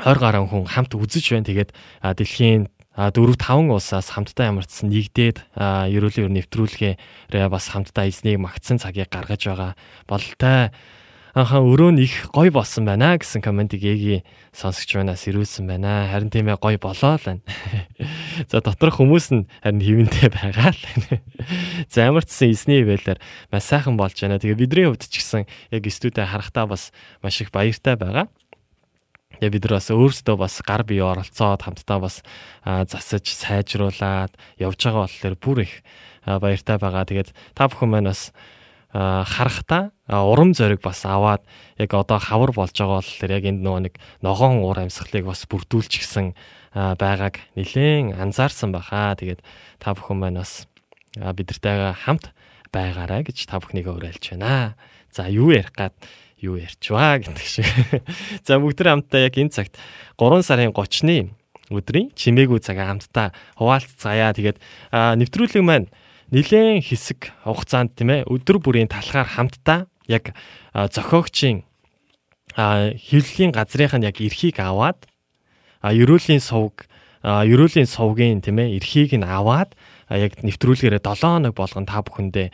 [0.00, 1.48] 20 гаруй хүн хамт үзэж байна.
[1.48, 1.70] Тэгээд
[2.02, 9.12] дэлхийн 4 5 улсаас хамтдаа ямарчсан нэгдээд ерөөлийн өр нэвтрүүлгээрээ бас хамтдаа эзнийг магтсан цагийг
[9.12, 9.72] гаргаж байгаа.
[10.08, 10.72] Бололтой
[11.36, 14.24] анхаа өрөө нь их гоё болсон байна гэсэн комментиг эги
[14.56, 16.08] сонсогч манаас ирүүлсэн байна.
[16.08, 17.44] Харин тийм ээ гоё болоо л байна.
[18.50, 21.20] За доторх хүмүүс нь харин хөвөнтэй байгаа л байна.
[21.92, 23.20] За ямар ч гэсэн эзний хөвөлөөр
[23.52, 24.40] маш сайхан болж байна.
[24.40, 26.88] Тэгээ бидний хувьд ч гэсэн яг студид харахтаа бас
[27.20, 28.32] маш их баяртай байгаа.
[29.40, 32.24] Тэгээ бид нар бас өөрсдөө бас гар бие оролцоод хамтдаа бас
[32.64, 35.72] засаж сайжруулад явж байгаа болохоор бүр их
[36.24, 37.04] баяртай байгаа.
[37.04, 38.32] Тэгээд та бүхэн маань бас
[38.96, 41.44] харахтаа урам зориг бас аваад
[41.76, 43.94] яг одоо хавар болж байгаа болохоор яг энд нөгөө нэг
[44.24, 46.32] ногоон уур амьсгалыг бас бүрдүүлчихсэн
[46.72, 49.12] байгааг нэлээд анзаарсан баха.
[49.20, 49.44] Тэгээд
[49.78, 50.64] та бүхэн маань бас
[51.16, 52.32] бидэртэйгээ хамт
[52.72, 54.76] байгаарай гэж та бүхнийгээ уриалж байна.
[55.12, 55.92] За юу ярих гад
[56.40, 57.66] юу ярьчваа гэдэг шиг.
[58.44, 59.74] За бүгд хамтдаа яг энэ цагт
[60.20, 61.32] 3 сарын 30-ны
[61.72, 64.36] өдрийн чимээгүй цаг хамтдаа хуваалцгаая.
[64.36, 64.58] Тэгээд
[64.92, 65.88] нэвтрүүлэг маань
[66.30, 70.36] нэлээд хэсэг хугацаанд тийм ээ өдөр бүрийн талхаар хамтдаа яг
[70.74, 71.64] зохиогчийн
[72.54, 75.08] хөвлөлийн газрынх нь яг эрхийг аваад
[75.82, 76.86] ерөөлийн сувг
[77.24, 79.74] ерөөлийн сувгийн тийм ээ эрхийг нь аваад
[80.10, 82.48] яг нэвтрүүлгээрээ 7 хоног болгон та бүхэндээ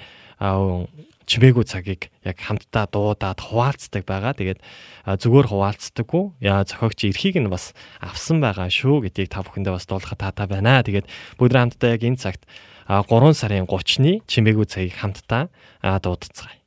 [1.33, 4.37] чимээгүй цагийг яг хамтдаа дуудаад хуваалцдаг байгаа.
[4.37, 4.61] Тэгээд
[5.09, 6.25] зүгээр хуваалцдаггүй.
[6.45, 7.73] Яа зохиогч эрхийг нь бас
[8.05, 10.85] авсан байгаа шүү гэдгийг та бүхэндээ бас дуулахад таатай байна.
[10.85, 11.09] Тэгээд
[11.41, 12.45] бүгд хамтдаа яг энэ цагт
[12.87, 15.49] 3 сарын 30-ны чимээгүй цагийг хамтдаа
[15.81, 16.62] дуудацгаая.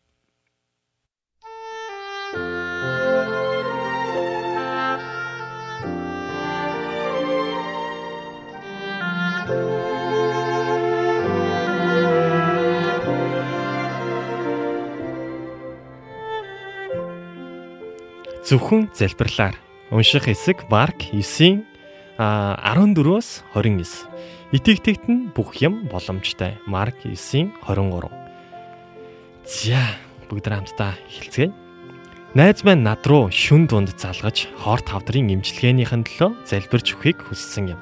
[18.45, 19.57] Зөвхөн залбирлаар
[19.89, 21.65] унших хэсэг Марк 9-ийн
[22.21, 24.05] 14-өөс 29.
[24.53, 26.61] Итгэгтэгт нь бүх юм боломжтой.
[26.69, 28.13] Марк 9-ийн 23.
[29.49, 29.81] За
[30.29, 31.49] бүгд хамтдаа эхэлцгээе.
[32.37, 37.81] Найз маань над руу шүн дунд залгаж хор тавдрын имчилгээнийхэн төлөө залбирч өгөхийг хүссэн юм.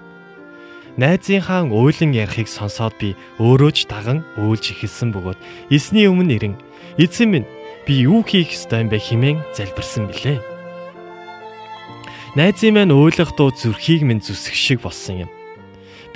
[0.96, 5.44] Найзынхаа уйлан ярихыг сонсоод би өөрөө ч даган уйлж эхэлсэн бөгөөд
[5.76, 6.56] эсний өмнө ирэн
[6.96, 7.52] эзэн минь
[7.84, 10.53] би юу хийх ёстой юм бэ хэмээн залбирсан билээ.
[12.34, 15.32] Найзын маань уйлах дуу зүрхийг минь зүсэх шиг болсон юм.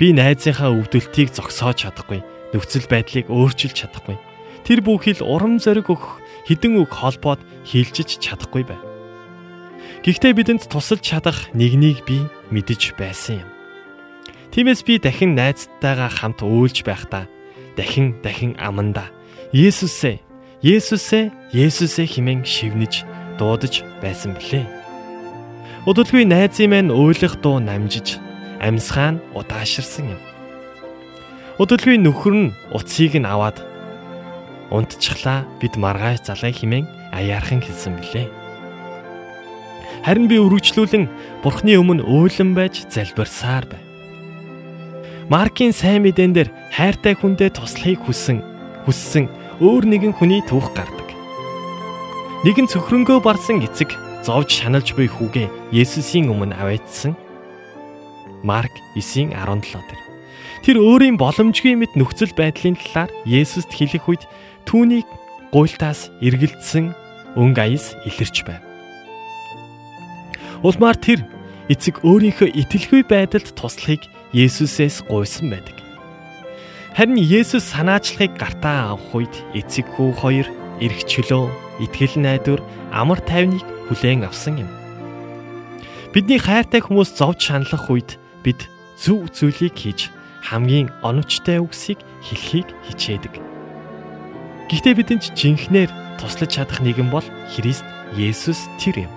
[0.02, 4.18] Би найзынхаа өвдөлтийг зогсоож чадахгүй, нөхцөл байдлыг өөрчилж чадахгүй.
[4.66, 6.18] Тэр бүхэл урам зориг өгөх
[6.50, 8.82] хідэн үг холбоод хилжиж чадахгүй байв.
[10.02, 13.50] Гэхдээ бидэнд тусалж чадах нэгнийг би мэдэж байсан юм.
[14.50, 17.30] Тиймээс би дахин найзтайгаа хамт уйлж байхдаа
[17.78, 19.06] дахин дахин аманда
[19.54, 20.18] Есүсээ
[20.66, 23.06] Есүсээ Есүсээ химэн шивнэж
[23.38, 24.77] дуудаж байсан билээ.
[25.88, 28.20] Удалгүй найзын маань уйлах дуу намжиж
[28.60, 30.20] амьсгаа нь удааширсан юм.
[31.56, 33.64] Удалгүй нөхөр нь уцыг нь аваад
[34.68, 36.84] унтчихлаа бид маргааш залай химэн
[37.16, 38.28] аяархан хэлсэн билээ.
[40.04, 41.08] Харин би үргэлжлүүлэн
[41.40, 43.84] бурхны өмнө уйлан байж залбирсаар байв.
[45.32, 48.44] Маркийн сайн мэдэн дээр хайртай хүндээ туслахыг хүсэн
[48.84, 49.24] хүссэн
[49.64, 51.08] өөр нэгэн хүний түүх гардаг.
[52.44, 57.14] Нэгэн цөхрөнгөө барсан эцэг зовж шаналж буй хүүгээ Есүсийн өмнө аваачсан.
[58.42, 59.34] Марк 9:17
[59.88, 60.02] дээр.
[60.62, 64.24] Тэр өөрийн боломжгүй мэд нөхцөл байдлын талаар Есүст хэлэх үед
[64.66, 65.06] түүнийг
[65.54, 66.92] гуйлтаас эргэлдсэн
[67.38, 68.62] өнгө аяс илэрч байв.
[70.66, 71.22] Улмаар тэр
[71.70, 74.02] эцэг өөрийнхөө итгэлгүй байдалд туслахыг
[74.34, 75.78] Есүсээс гуйсан байдаг.
[76.98, 80.46] Харин Есүс санаачлахыг гартаа авах үед эцэг хүү хоёр
[80.82, 81.46] эрх чөлөө,
[81.86, 84.70] итгэл найдвар, амар тайвныг хүлээн авсан юм.
[86.12, 90.08] Бидний хайртай хүмүүс зовж шаналх үед бид зөв зүйлийг хийж
[90.44, 93.34] хамгийн оновчтой үгсийг хэлхийг хичээдэг.
[94.68, 97.84] Гэхдээ бидэнд жинхнээр туслаж чадах нэгэн бол Христ
[98.16, 99.12] Есүс тэр юм.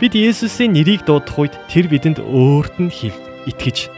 [0.00, 3.16] Бид Есүсийн нэрийг дуудах үед тэр бидэнд өөрт нь хэл
[3.48, 3.88] итгэж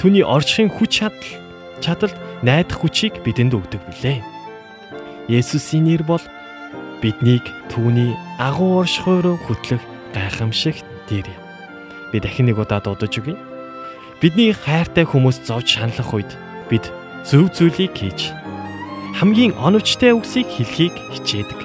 [0.00, 1.28] түүний оршихын хүч чадал
[1.84, 4.24] чадалд найдах хүчийг бидэнд өгдөг билээ.
[5.28, 6.24] Есүсийн нэр бол
[7.04, 9.82] биднийг түүний агуу оршихоор хөтлөх
[10.16, 11.42] гайхамшигт нэр юм.
[12.08, 13.36] Би дахин нэг удаа дуудаж өгье.
[14.24, 16.32] Бидний хайртай хүмүүс зовж шаналх үед
[16.72, 16.88] бид
[17.28, 18.32] зөв зүйлийг хийж
[19.20, 21.60] хамгийн оновчтой үгсийг хэлхийг хичээдэг.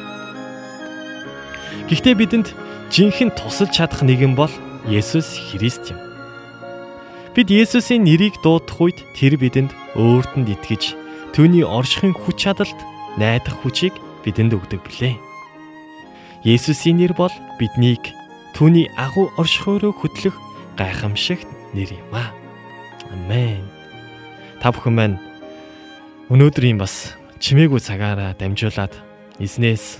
[1.87, 2.47] Гэхдээ бидэнд
[2.91, 4.51] жинхэнэ тусалж чадах нэгэн бол
[4.91, 6.03] Есүс Христ юм.
[7.31, 10.99] Бид Есүсийн нэрийг дуудах үед тэр бидэнд өөрт нь итгэж
[11.31, 12.79] түүний оршихын хүч чадалд
[13.15, 13.95] найдах хүчийг
[14.27, 15.28] бидэнд өгдөг билээ.
[16.39, 18.15] Есүсийн нэр бол биднийг
[18.55, 20.39] түүний агуу оршихоороо хөтлөх
[20.79, 21.43] гайхамшигт
[21.75, 22.31] нэр юм аа.
[23.11, 23.67] Амен.
[24.63, 25.17] Та бүхэн маань
[26.31, 28.95] өнөөдрийн бас чимээгүй цагаараа дамжуулаад
[29.35, 29.99] эзнээс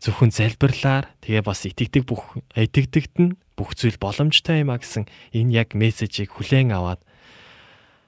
[0.00, 5.04] зөвхөн залбирлаар тэгээ бас итгэдэг бүх итгэдэгт нь бүх зүйл боломжтой юм а гэсэн
[5.36, 7.04] энэ яг мессежийг хүлээн аваад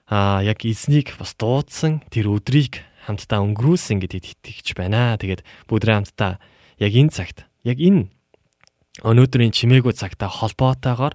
[0.08, 5.20] аа яг эзнийг бас дуудсан тэр өдрийг хамтдаа өнгөрүүлсэн гэдэгт итгэж байна.
[5.20, 6.40] Тэгээд бүдрээ хамтдаа
[6.80, 8.08] яг энэ цагт яг энэ
[9.04, 11.14] өнөөдрийн чимээгүй цагта холбоотойгоор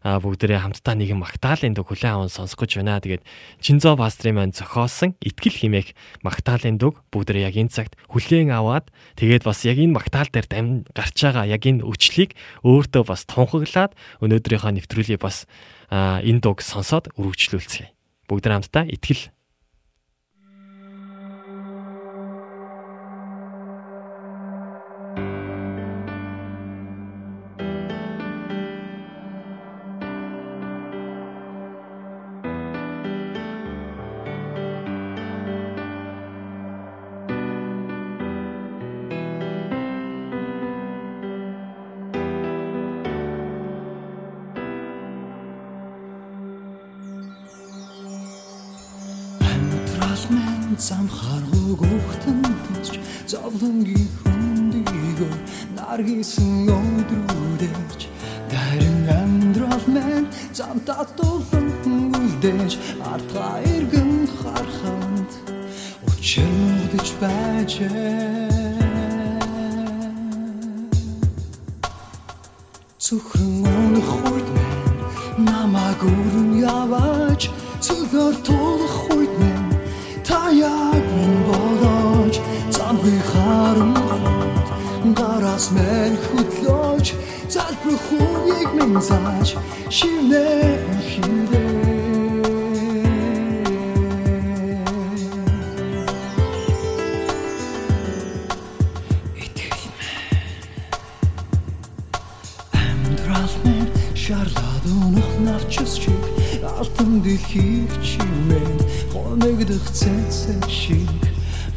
[0.00, 3.04] бүгдээрээ хамтдаа нэгэн магтаалын дуу хүлээн аван сонсох гэж байна.
[3.04, 3.20] Тэгээд
[3.60, 5.92] Чинзо пастрын маань зохиосон Итгэл химээх
[6.24, 8.88] магтаалын дуу бүгдээрээ яг энэ цагт хүлээн аваад
[9.20, 12.32] тэгээд бас яг энэ магтаал дээр дам гарч байгаа яг энэ өчлийг
[12.64, 13.92] өөртөө бас тунхаглаад
[14.24, 15.44] өнөөдрийнхөө нэвтрүүлгийг бас
[15.92, 17.92] энэ дууг сонсоод үргэлжлүүлцгээе.
[18.24, 19.28] Бүгдээ хамтдаа Итгэл
[73.10, 73.39] zoek
[104.30, 106.24] шарлаад өнөх навчс чиг
[106.78, 108.70] алтан дэлхийг чимээ
[109.12, 111.10] хоногдох цэцэг шиг.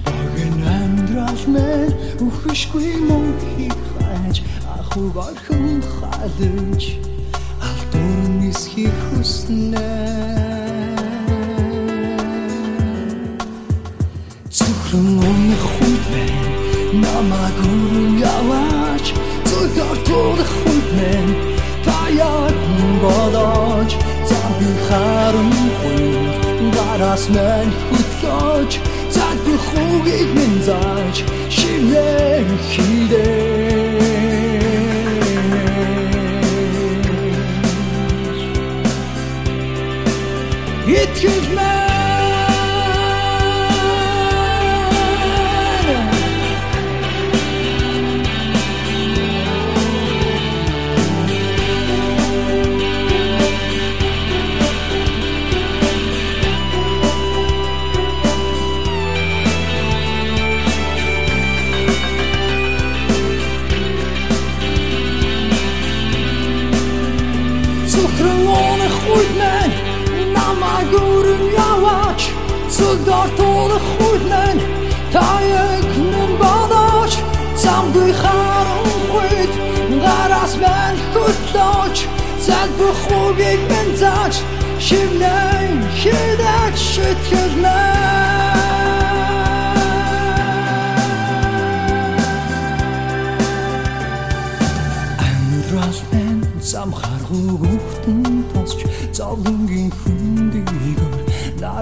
[0.06, 1.89] Багын амьдрал мэн
[2.26, 4.38] үхшгүй мөн хийж
[4.78, 6.84] ахуг орхон халж
[7.68, 9.89] алтурн нисхийг хүснэ.
[14.58, 19.08] Зүрхэн өмнөх хүнд мэн намайг өрн яваач.
[19.50, 21.43] Зөвхөн тулах хүнд мэн
[24.94, 28.72] замын харамгүй гараас мэн хөтлөөч
[29.16, 31.18] цаг бүхүүгийг минь зааж
[31.58, 33.74] шивнэн хидээ
[41.02, 41.83] Итгэж мэн Цухралоны
[73.13, 74.58] Хуйд мэн
[75.13, 77.13] таяг нэн бодооч
[77.63, 79.54] Замгүй харан хуйд
[80.04, 81.97] гараас мэн хөтлөөч.
[82.45, 84.36] Залбах хугийг мэн зааж
[84.86, 87.56] Шивнэн хидэж шитгэл
[95.26, 98.80] Амьдрал мен замхаргуу гүхтэн тосч
[99.17, 100.12] зовлонгийн хүндийгөр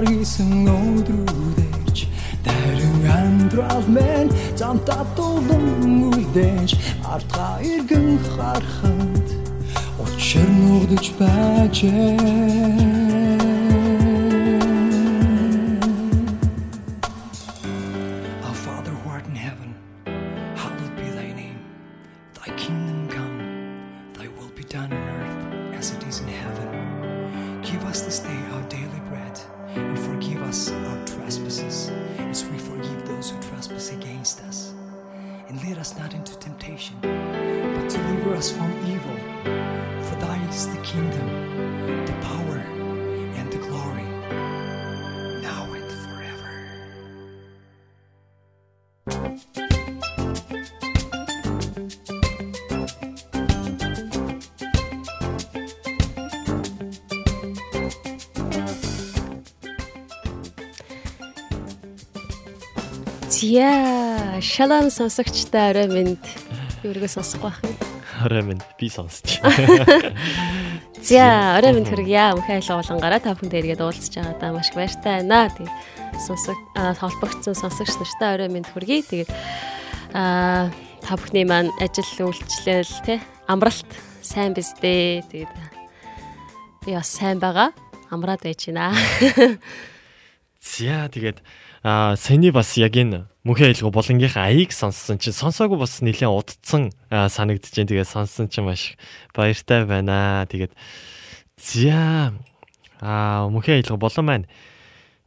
[0.01, 1.97] наргисан өдрүүдэж
[2.45, 6.71] Дэрэн амьдрал мен замтаа тулан үлдээж
[7.05, 9.27] артга иргэн харахад
[10.01, 12.90] учир нүгдэж байжээ
[63.31, 66.19] Зя шалам сонсогчтой орой минь
[66.83, 67.61] юургээ сонсох байх.
[68.19, 69.39] Орой минь би сонсч.
[71.01, 72.35] За орой минь хүргье.
[72.35, 75.47] Мөнхөн айлга болонгаараа та бүхэнд эргээд уулзч байгаадаа маш их баяртай байна.
[75.47, 75.71] Тэг
[76.27, 78.99] сонсог аа, холбогдсон сонсогч нартай орой минь хүргье.
[78.99, 79.31] Тэгээд
[80.11, 80.67] аа
[80.99, 83.87] та бүхний маань ажил үйлчлэл те амралт
[84.19, 85.23] сайн биз дээ.
[85.31, 85.55] Тэгээд
[86.83, 87.71] би бас сайн байгаа.
[88.11, 88.91] Амраад байж байна.
[90.59, 91.39] За тэгээд
[91.81, 96.93] аа саяны бас яг энэ мөнхийн айлгуу болонгийнхаа аяыг сонссон чинь сонсоогүй бас нэлээд удцсан
[97.09, 97.89] санагдаж байна.
[97.89, 98.93] Тэгээд сонссон чинь маш
[99.33, 100.45] баяртай байна.
[100.45, 100.77] Тэгээд
[101.57, 102.37] за
[103.01, 104.45] аа мөнхийн айлгуу болон маань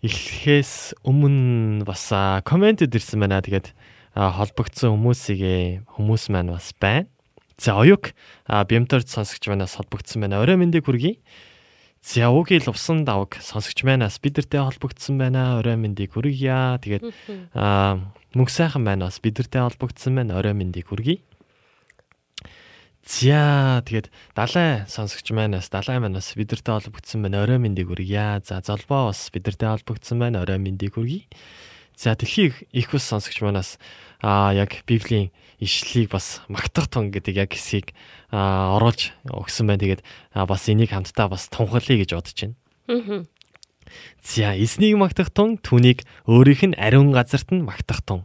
[0.07, 3.43] эхлэхээс өмнө бас аа, комментэд ирсэн байна.
[3.43, 3.75] Тэгээд
[4.15, 7.11] холбогдсон хүмүүсийг хүмүүс маань бас байна.
[7.59, 8.15] За оюук
[8.47, 10.39] бямтард сонсогч манаас холбогдсон байна.
[10.39, 11.19] Орой мэндийг хүргэе.
[12.05, 15.57] За уугийн лувсан давг сонсогч манаас бидэртэй холбогдсон байна.
[15.57, 16.77] Орой мэндийг хүргье.
[16.85, 17.01] Тэгээд
[18.37, 20.37] мөнх сайхан байна бас бидэртэй холбогдсон байна.
[20.37, 21.25] Орой мэндийг хүргэе.
[23.09, 27.41] За тэгээд далай сонсогч манаас далай манаас бидэртэй холбогдсон байна.
[27.41, 28.45] Орой мэндийг хүргье.
[28.45, 30.45] За золбоо бас бидэртэй холбогдсон байна.
[30.45, 31.25] Орой мэндийг хүргэе.
[31.97, 33.81] За дэлхийн их ус сонсогч манаас
[34.21, 35.33] аа яг библийн
[35.65, 37.97] ишлэлийг бас магтах тун гэдэг яг хэсгийг
[38.29, 39.81] аа, оруулж өгсөн байна.
[39.81, 40.03] Тэгээд
[40.37, 42.57] бас энийг хамтдаа бас тунхаглая гэж бодож байна.
[44.25, 48.25] За эснийг магтах тун түүнийг өөрийнх нь ариун газарт нь магтах тун.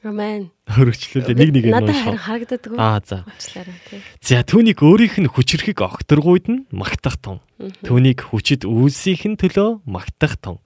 [0.00, 0.48] Амен.
[0.64, 2.16] Хөргөчлөлөө нэг нэг нь Надад уншаа.
[2.16, 2.72] харин харагддаг.
[2.80, 3.28] Аа за.
[4.24, 7.44] За түүнийг өөрийнх нь хүчрхэг огторгуйд нь магтах тун.
[7.84, 10.56] Түүнийг хүчит үйлсийнх нь төлөө магтах тун.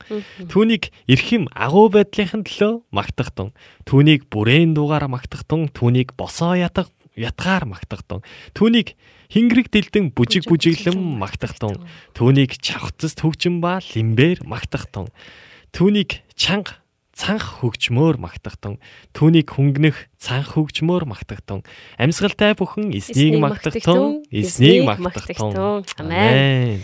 [0.46, 3.50] Түүнийг эрхэм агуу байдлынхын төлөө магтах тун.
[3.82, 5.66] Түүнийг бүрээн дуугаар магтах тун.
[5.66, 6.86] Түүнийг босоо ятга
[7.18, 8.22] ятгаар магтах тун.
[8.54, 8.94] Түүнийг
[9.34, 11.82] хингэрэг дэлдэн бүжиг бүжиглэн магтах тун.
[12.14, 15.10] Түүнийг чавхцас төгжин ба лимбэр магтах тун.
[15.74, 16.83] Түүнийг чанга
[17.14, 18.76] цанх хөгжмөөр магтах тун.
[19.14, 21.62] Түүнийг хөнгөнөх цанх хөгжмөөр магтах тун.
[21.96, 24.20] Амьсгалтай бүхэн эснийг магтах тун.
[24.34, 25.86] Эснийг магтах тун.
[26.02, 26.82] Амен.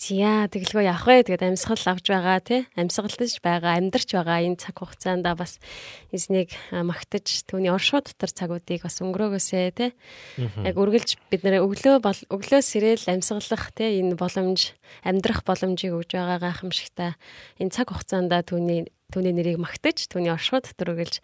[0.00, 1.28] Зя тэгэлгүй явах вэ?
[1.28, 2.64] Тэгээд амьсгал авч байгаа тий.
[2.72, 5.60] Амьсгалтж байгаа, амьдарч байгаа энэ цаг хугацаанд бас
[6.08, 9.92] эзнийг магтаж түүний оршуу дотор цагуудыг бас өнгөрөөгөөсэй тий.
[10.40, 14.72] Яг үргэлж бид нэр өглөө бол өглөө сэрэл амьсгалах тий энэ боломж
[15.04, 17.20] амьдрах боломжийг өгж байгаа гайхамшигтай
[17.60, 21.20] энэ цаг хугацаанд түүний түүний нэрийг магтаж түүний оршуу дотор үргэлж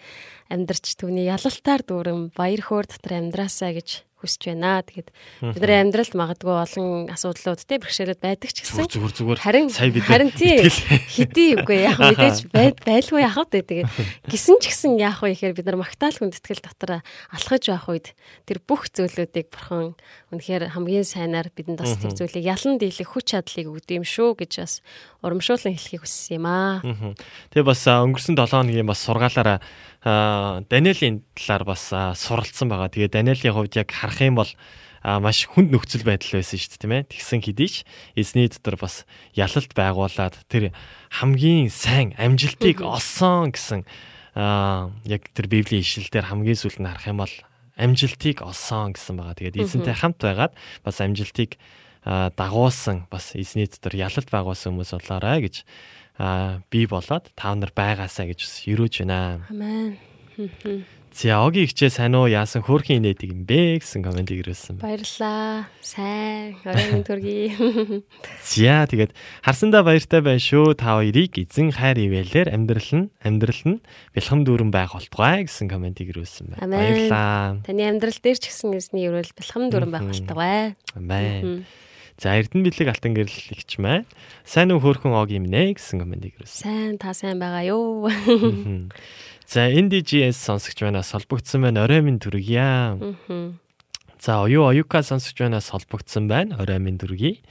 [0.53, 4.83] амьдарч түүний ялалтаар дүүрэн баяр хөөр дотор амьдраасаа гэж хүсэж байна.
[4.83, 5.09] Тэгээд
[5.55, 10.05] бидний амьдралд магадгүй олон асуудлууд те бэрхшээлүүд байдаг ч гэсэн зүгээр зүгээр харин сая бид
[10.05, 12.51] харин тий хэдий үгүй яг мэдээж
[12.83, 13.63] байлгүй яах вэ?
[13.63, 13.89] Тэгээд
[14.27, 18.07] гисэн ч гэсэн яах вэ гэхээр бид нар магтаал хүндэтгэл дотор алхаж байх үед
[18.45, 19.95] тэр бүх зөвлөдүүдийг бурхан
[20.35, 24.53] үнэхээр хамгийн сайнаар бидэнд бас тэр зүйлийг ялан дийлэх хүч чадлыг өгд юм шүү гэж
[24.59, 24.75] бас
[25.23, 26.83] урамшуулан хэлхийг хүссэн юм аа.
[27.55, 29.63] Тэгээ бас өнгөрсөн 7 хоногийн бас сургаалаараа
[30.03, 32.91] Даниэлийн талаар бас суралцсан байгаа.
[32.91, 34.51] Тэгээ Даниэлийн хувьд яг харах юм бол
[35.07, 37.09] маш хүнд нөхцөл байдал байсан шүү дээ тийм ээ.
[37.15, 37.77] Тэгсэн хэдий ч
[38.19, 39.07] эзний дотор бас
[39.39, 40.75] ялалт байгуулад тэр
[41.15, 43.87] хамгийн сайн амжилтыг олсон гэсэн
[44.37, 47.35] яг тэр библийн ишлэлээр хамгийн сүүлд нь харах юм бол
[47.79, 49.39] амжилтыг олсон гэсэн байгаа.
[49.39, 51.55] Тэгээд эзэнтэй хамт байгаад бас амжилтыг
[52.07, 55.63] дагуулсан бас эзний дотор ялалт байгуулсан хүмүүс болоорой гэж
[56.17, 58.41] би болоод та нар байгаасаа гэж
[58.73, 59.45] ерөөж байна.
[59.51, 60.01] Амен.
[61.17, 64.85] За оги ихчээ сайн уу яасан хөөрхийн инээдэг юм бэ гэсэн комментиг ирүүлсэн байна.
[64.85, 65.65] Баярлаа.
[65.81, 66.61] Сайн.
[66.61, 67.57] Оройн төргий.
[68.45, 70.77] За тэгээд харсандаа баяртай байна шүү.
[70.77, 73.81] Та хоёрыг эзэн хайр ивэлэр амьдрал нь амьдрал нь
[74.13, 76.69] бэлхэм дүүрэн байх болтугай гэсэн комментиг ирүүлсэн байна.
[76.69, 77.65] Баярлаа.
[77.65, 80.77] Таны амьдрал дээр ч гэсэн эзний өрөөл бэлхэм дүүрэн байх болтугай.
[80.93, 81.65] Амен.
[82.17, 84.09] За Эрдэнэ бэлэг алтан гэрэл игч маань
[84.49, 86.65] сайн уу хөөрхөн ог юм нэ гэсэн комментиг ирүүлсэн.
[86.65, 88.09] Сайн та сайн байгаа юу.
[89.45, 91.85] За NDGS сонсогч манаас холбогдсон байна.
[91.85, 92.97] Орой минь төргийа.
[94.17, 96.57] За оюу оюука сонсогч манаас холбогдсон байна.
[96.57, 97.45] Орой минь төргий.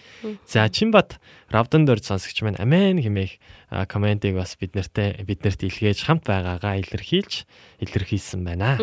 [0.50, 1.22] За Чинбат
[1.54, 3.38] Равдан дөрж сонсогч маань амен хэмээх
[3.86, 7.46] комментиг бас бид нартэй биднэрт илгээж хамт байгаагаа илэрхийлж
[7.86, 8.82] илэрхийлсэн байна.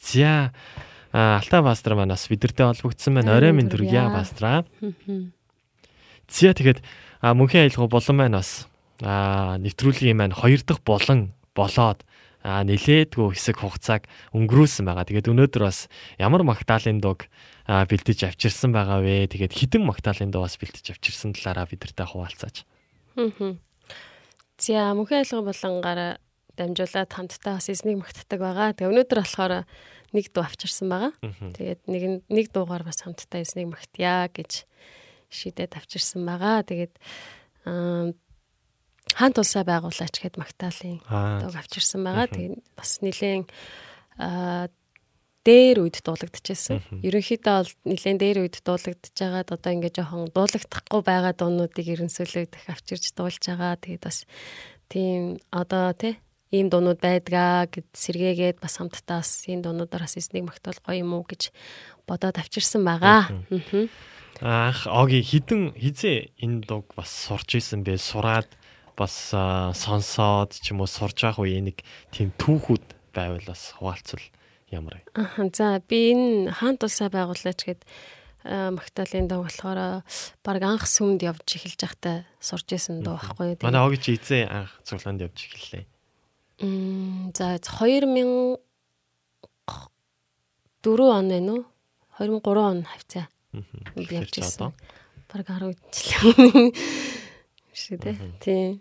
[0.00, 0.56] За
[1.16, 3.40] Алта пастор манаас бидэртэй холбогдсон байна.
[3.40, 4.68] Орой минь төргийа пастраа.
[6.28, 6.84] За тэгэхэд
[7.24, 8.68] мөнхийн аялал болон маань бас
[9.00, 12.04] нэвтрүүлгийн маань хоёр дахь болон болоод
[12.44, 14.04] нилээдгүй хэсэг хугацааг
[14.36, 15.08] өнгөрүүлсэн байгаа.
[15.08, 15.88] Тэгээд өнөөдөр бас
[16.20, 17.32] ямар магтаалын дуг
[17.64, 19.32] бэлдэж авчирсан байгаа вэ?
[19.32, 22.68] Тэгээд хідэн магтаалын дуу бас бэлдэж авчирсан талаараа бидэртэй хуваалцаач.
[23.16, 23.56] Аа.
[24.60, 26.20] За мөнхийн айлгын болонгаараа
[26.56, 28.72] дамжуулаад хамтдаа бас эзнийг магтдаг байгаа.
[28.76, 29.52] Тэгээ өнөөдөр болохоор
[30.12, 31.12] нэг дуу авчирсан байгаа.
[31.56, 34.66] Тэгээд нэг нэг дуугаар бас хамтдаа эзнийг магтъя гэж
[35.30, 36.62] шийдээд авчирсан байгаа.
[36.62, 36.94] Тэгээд
[37.66, 38.12] аа
[39.14, 40.98] хаан тулсаа байгуулаач гэд магтаалын
[41.40, 42.26] дууг авчирсан байгаа.
[42.26, 43.46] Тэгээд бас нэлээд
[45.46, 47.06] дээр үед дуулагдчихсэн.
[47.06, 52.66] Ерөнхийдөө бол нэлээд дээр үед дуулагдж байгаад одоо ингээд жоохон дуулагдахгүй байгаа дуунуудыг ерөнсөлөө их
[52.66, 53.78] авчирч дуулж байгаа.
[53.78, 54.26] Тэгээд бас
[54.90, 56.18] тийм одоо тий
[56.54, 61.14] ийм дуунууд байдгаа гэд сэргээгээд бас хамтдаа бас энэ дуунуудаар бас эснийг магтаал гоё юм
[61.18, 61.50] уу гэж
[62.06, 63.30] бодоод авчирсан байгаа.
[63.50, 64.68] Аа.
[64.70, 68.46] Ах оги хідэн хизээ энэ дууг бас сурч исэн бэ сураад
[68.94, 71.82] бас сонсоод ч юм уу сурж явах үе нэг
[72.12, 72.84] тийм түүхүүд
[73.16, 74.24] байвал бас хуваалцвал
[74.70, 75.18] ямар вэ?
[75.18, 77.82] Аа за би энэ хаан тусаа байгуулаач гэд
[78.46, 80.04] магтаалын дуу болохоор
[80.44, 83.64] баг анх сүмд явж эхэлж байхдаа сурж исэн дуу байхгүй юу?
[83.64, 85.95] Манай огч эзэн анх цуглаанд явж эхэллээ.
[86.60, 88.56] Мм за 2000
[90.82, 91.64] 4 он байна уу?
[92.18, 93.28] 2003 он хавцаа.
[93.96, 94.72] Би явж исэн.
[95.32, 96.72] Баг 10 жил.
[97.76, 98.16] Шүү дээ.
[98.40, 98.80] Тийм.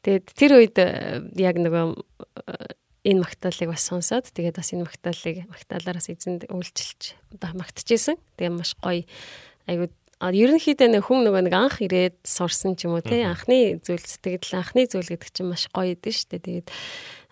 [0.00, 2.72] Тэгээд тэр үед э, яг нөгөө э,
[3.04, 8.16] энэ магтаалыг бас сонсоод тэгээд бас энэ магтаалыг магтаалаараас эзэнд үйлчилж магтчихсэн.
[8.40, 9.04] Тэгээд маш гоё
[9.68, 14.04] айгуу ерөнхийдөө нэг хүн нөгөө нэг анх ирээд сурсан ч юм уу тий анхны зүйл
[14.04, 16.44] сэтгэл анхны зүйл гэдэг чинь маш гоё идэв шүү дээ.
[16.44, 16.68] Тэгээд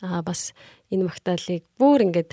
[0.09, 0.57] аа бас
[0.89, 2.32] энэ магтаалыг бүр ингээд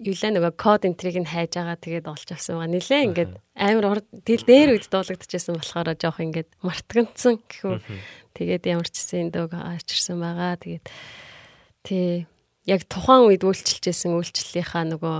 [0.00, 2.74] юулаа нөгөө код энтриг нь хайж байгаа тэгээд олж авсан байгаа.
[2.74, 7.78] Нилээ ингээд амар тэл дээр үед дуулагдчихсан болохоор жоох ингээд мартагцсан гэхүү
[8.34, 10.54] Тэгээд ямар ч гэсэн дөг авчирсан байгаа.
[10.56, 10.86] Тэгээд
[11.82, 12.24] тий
[12.64, 15.18] яг тухайн үед үйлчилжсэн үйлчлэлийнхаа нөгөө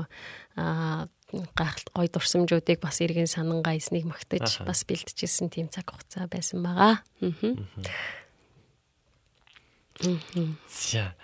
[0.57, 1.11] аа
[1.55, 7.01] гайхалт гой дурсамжуудыг бас иргэн санангаа эснийг магтаж бас бэлтжсэн тийм цаг хугацаа байсан байгаа.
[7.01, 7.41] Аа.
[10.69, 11.15] За.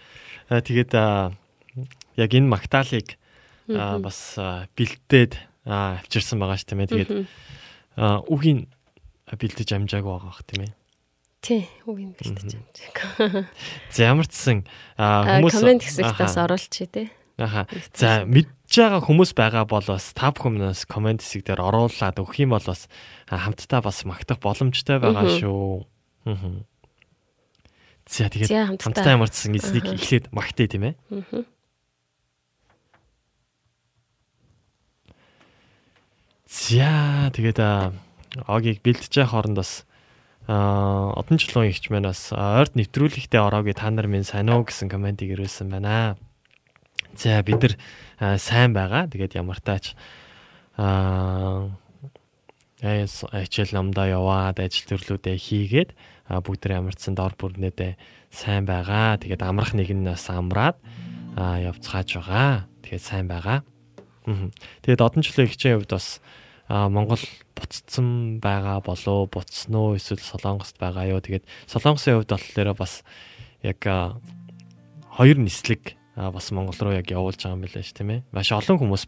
[0.49, 3.19] Тэгээд яг энэ магтаалыг
[3.67, 4.39] бас
[4.77, 5.33] бэлдээд
[5.67, 6.91] авчирсан байгаа ш тийм ээ.
[6.93, 7.13] Тэгээд
[8.31, 8.71] үгийн
[9.27, 10.73] бэлдэж амжаагүй байгаа х тийм ээ.
[11.43, 13.47] Тий, үгийн бэлтэж амжааг.
[13.91, 14.59] За ямар ч сан
[14.99, 17.07] хүмүүс комент хэсэгтээс оруулчих тий.
[17.37, 17.69] Аха.
[17.93, 22.57] За мэдж байгаа хүмүүс байгаа бол бас та бүхнээс комент хэсэг дээр оруулаад өгөх юм
[22.57, 22.89] бол бас
[23.29, 25.85] хамтдаа бас магтах боломжтой байгаа шүү.
[26.25, 26.65] Аа.
[28.09, 30.95] За тэгээд хамтдаа ямар ч сан эзнийг эхлээд магтъя тийм ээ.
[31.13, 31.45] Аа.
[36.49, 37.61] За тэгээд
[38.49, 39.85] огийг бэлдэж явах хооронд бас
[40.49, 45.69] а одон жилийн ихч манаас ойрт нэвтрүүлэгтээ ороогүй та нар минь уу гэсэн комментиг ирүүлсэн
[45.69, 46.17] байна.
[47.17, 47.75] За бид нар
[48.39, 49.09] сайн байгаа.
[49.09, 49.97] Тэгээд ямар тач
[50.77, 51.73] аа
[52.85, 55.91] ажил намдаа яваад ажил төрлүүдээ хийгээд
[56.29, 57.97] бүгд амарцсан дор бүрнээдээ
[58.29, 59.17] сайн байгаа.
[59.17, 60.77] Тэгээд амрах нэг нь бас амраад
[61.41, 62.69] явцгааж байгаа.
[62.85, 63.65] Тэгээд сайн байгаа.
[64.85, 66.21] Тэгээд одон жилийн хичээн хувьд бас
[66.69, 67.23] Монгол
[67.57, 71.25] буцсан байгаа болоо буцсан уу эсвэл Солонгост байгаа юу.
[71.25, 73.01] Тэгээд Солонгосын хувьд болохоор бас
[73.65, 73.81] яг
[75.17, 78.25] хоёр нислэг бас Монгол руу яг явуулж байгаа юм билээ ш тийм ээ.
[78.33, 79.05] Маш олон хүмүүс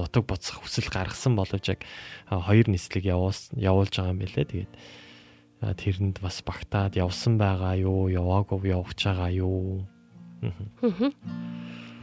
[0.00, 1.84] нутаг буцах хүсэл гаргасан боловч яг
[2.32, 4.48] хоёр нислэг явуулж байгаа юм билээ.
[4.48, 4.72] Тэгээд
[5.60, 9.84] тэрэнд бас багтаад явсан байгаа юу, яваагүй явж байгаа юу.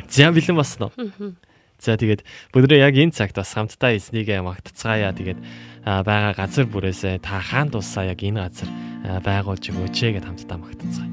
[0.10, 1.34] За бэлэн басна уу?
[1.82, 2.22] За тэгээд
[2.54, 5.18] бүгдээ яг энэ цагт бас хамтдаа эзнийг магтцгаая.
[5.18, 5.42] Тэгээд
[5.82, 8.70] байгаа газар бүрээсээ та хаан дуусаа яг энэ газар
[9.26, 11.13] байгуулж өгөөч гэд хамтдаа магтцгаая.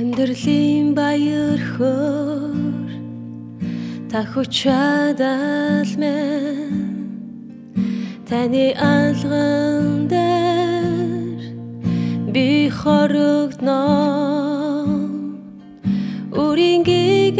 [0.00, 2.88] Амьдралын баяр хөөр
[4.08, 7.04] та хүчадал мэн
[8.24, 11.40] таны алган дээр
[12.32, 12.48] би
[12.80, 13.84] хорогдноо
[16.32, 17.36] Өөрийн гээгээ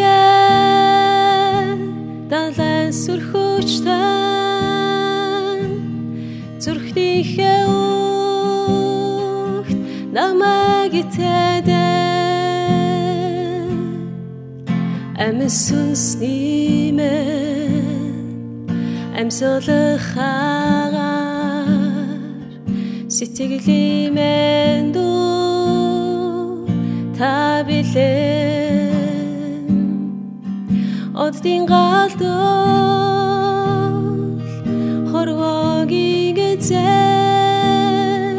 [2.28, 4.19] далайн сүрхөчтөн
[15.26, 17.14] Амьсүнс нэмэ
[19.20, 20.94] амьсгалахаар
[23.16, 26.64] сэтгэлимэн дүү
[27.18, 27.34] та
[27.68, 28.80] билээ
[31.24, 32.40] оддын галдал
[35.10, 38.36] хорвогийн эзэн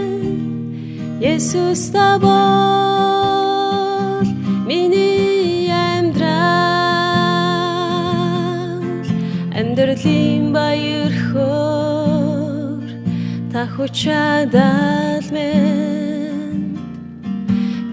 [1.21, 4.25] Есүс та бол
[4.65, 5.10] миний
[9.91, 12.87] амьдралын баяр хөөр
[13.51, 16.79] та хүчадал мен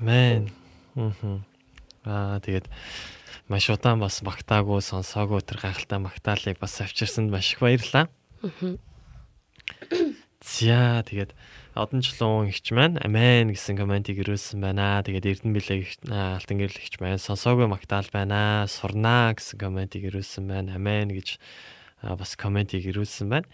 [0.02, 1.46] Мм.
[2.04, 2.66] Аа тэгээд
[3.46, 8.10] маш удаан бас магтаагүй сонсоогүй тэр гайхалтай магтаалыг бас авчирсанд маш их баярлалаа.
[10.42, 11.38] За тэгээд
[11.78, 15.06] одон жилийн ихч маань амен гэсэн комментиг ирүүлсэн байна.
[15.06, 18.66] Тэгээд Эрдэнэ билээ алтан гэрэл ихч маань сонсоогүй магтаал байна.
[18.66, 20.82] Сурнаа гэсэн комментиг ирүүлсэн байна.
[20.82, 21.38] Амен гэж
[22.02, 23.46] бас комментиг ирүүлсэн байна.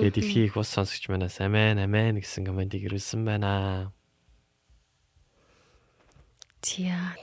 [0.00, 3.92] Тэгээд дэлхийн их ус сонсогч манаас амен амен гэсэн комментиг ирүүлсэн байна.
[6.60, 7.16] Тиа.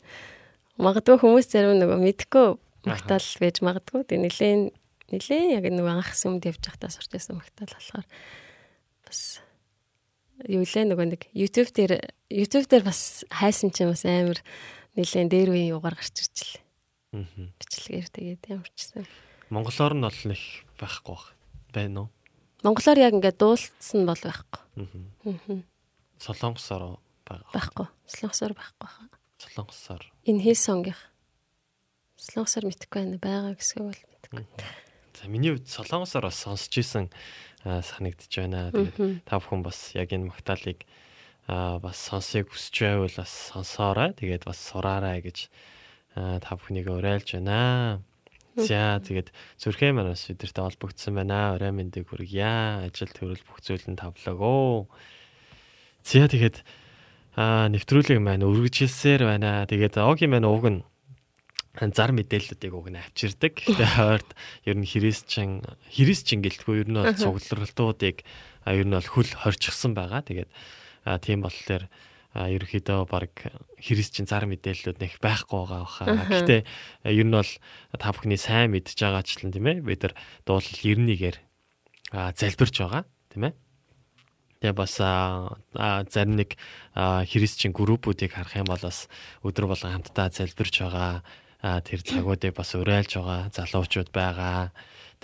[0.84, 2.46] Магадгүй хүмүүс зарим нөгөө мэдхгүй
[2.88, 4.04] магтаал байж магадгүй.
[4.08, 4.70] Тэг нилээн
[5.12, 8.06] нилээн яг нөгөө анх сүмд явж байхдаа сурч байсан магтаал болохоор
[9.04, 9.20] бас
[10.48, 11.92] юу лээ нөгөө нэг YouTube дээр
[12.32, 14.40] YouTube дээр бас хайсан чинь бас амар
[14.96, 16.64] нилээн дээр үеийн югаар гарч ирчихлээ.
[17.12, 17.26] Аа.
[17.58, 19.04] Бичлэгээр тэгээд ямарчсан.
[19.50, 20.42] Монголоор нь бол нэг
[20.78, 21.18] байхгүй.
[21.74, 22.08] Байна уу?
[22.62, 24.62] Монголоор яг ингээд дуулсан бол байхгүй.
[25.26, 25.60] Аа.
[26.22, 27.54] Солонгосоор байгаа.
[27.54, 27.86] Байхгүй.
[28.10, 29.08] Солонгосоор байхгүй хаа.
[29.38, 30.02] Солонгосоор.
[30.26, 31.00] Энэ хэл сонгих.
[32.18, 33.22] Солонгосоор мэдхгүй байна.
[33.22, 34.44] Байгаа гэсэг бол мэдхгүй.
[35.20, 37.08] За миний хувьд солонгосоор бас сонсч исэн
[37.64, 38.72] санагдж байна.
[38.74, 40.84] Тэгээд та бүхэн бас яг энэ магтаалыг
[41.48, 44.12] аа, бас сонсыг хүсэж байвал бас сонсоорой.
[44.16, 45.48] Тэгээд бас сураарай гэж
[46.16, 48.00] та бүхнийг уриалж байна.
[48.56, 51.54] За тэгээд зүрхээ манаас бидэртэй холбогдсон байна.
[51.54, 52.84] Орой мэндийг хүргье.
[52.88, 54.90] Ажил төрөл бүх зүйл нь тавлаг.
[56.02, 56.64] За тэгээд
[57.36, 59.66] аа нэвтрүүлэг маань үргэлжилсээр байна.
[59.70, 60.80] Тэгээд огийн маань уг нь
[61.94, 63.54] зар мэдээллүүдийг уг нь авчирдаг.
[63.54, 64.30] Тэгээд хойд
[64.66, 68.26] ер нь христчин христчин гэлтгүй ер нь бол цугларалтуудыг
[68.66, 70.26] ер нь бол хөл хорчихсан байгаа.
[70.26, 70.50] Тэгээд
[71.22, 71.86] тийм болохоор
[72.34, 73.32] ерөөхдөө баг
[73.78, 76.04] христчин зар мэдээллүүд нэг байхгүй байгаа баха.
[76.30, 76.60] Гэхдээ
[77.10, 77.52] ер нь бол
[77.98, 80.14] та бүхний сайн мэдж байгаачлан тийм ээ бид нар
[80.46, 81.36] дуулал 91-ээр
[82.14, 83.02] а, залбирч байгаа
[83.34, 83.54] тийм ээ.
[84.60, 85.00] Тэгээ бас
[86.12, 86.60] зарим нэг
[86.92, 89.08] христчин группүүдийг харах юм бол бас
[89.40, 91.24] өдөр болгон хамтдаа залбирч байгаа.
[91.60, 94.68] Тэр цагуудыг бас уриалж байгаа залуучууд байгаа.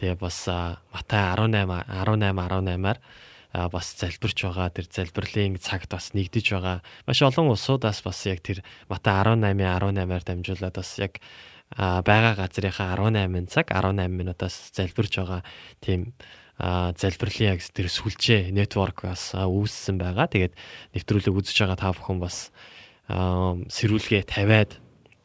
[0.01, 0.49] Тэгээ бас
[0.89, 2.99] Матай 18 18 18-аар
[3.53, 4.73] а, бас залбирч байгаа.
[4.73, 6.81] Тэр залбирлын цагт бас нэгдэж байгаа.
[7.05, 11.21] Маш олон улсуудаас бас яг тэр Матай 18-ийн 18-аар дамжуулаад бас яг
[11.77, 15.43] байгаа газрынхаа 18 цаг 18 минутаас залбирч байгаа
[15.81, 16.13] тийм
[16.59, 20.25] залбирлын яг тэр сүлжээ network бас а, үүссэн байгаа.
[20.31, 20.55] Тэгээд
[20.97, 22.49] нэвтрүүлэг үзэж байгаа та бүхэн бас
[23.07, 24.81] сэрүүлгээ тавиад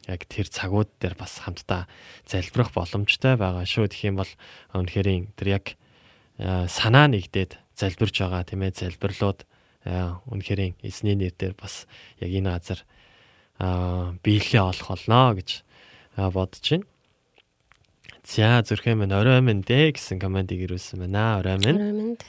[0.06, 1.88] яг тэр цагууд дээр бас хамтдаа
[2.28, 3.88] залбирах боломжтой байгаа шүү.
[3.88, 4.32] Тэгэх юм бол
[4.76, 5.66] үнэхээр тэр яг
[6.68, 9.40] санаа нэгдээд залбирч байгаа тийм ээ залбирлууд
[10.28, 11.88] үнэхээр эзний нэрээр бас
[12.20, 12.80] яг энэ газар
[14.22, 15.64] биелээ олох болно гэж
[16.18, 16.86] бодож байна.
[18.22, 21.42] За зүрхээ минь орой минь дээ гэсэн комментиг ирүүлсэн байна.
[21.42, 21.78] Орой минь.
[21.78, 22.20] Ороймонд.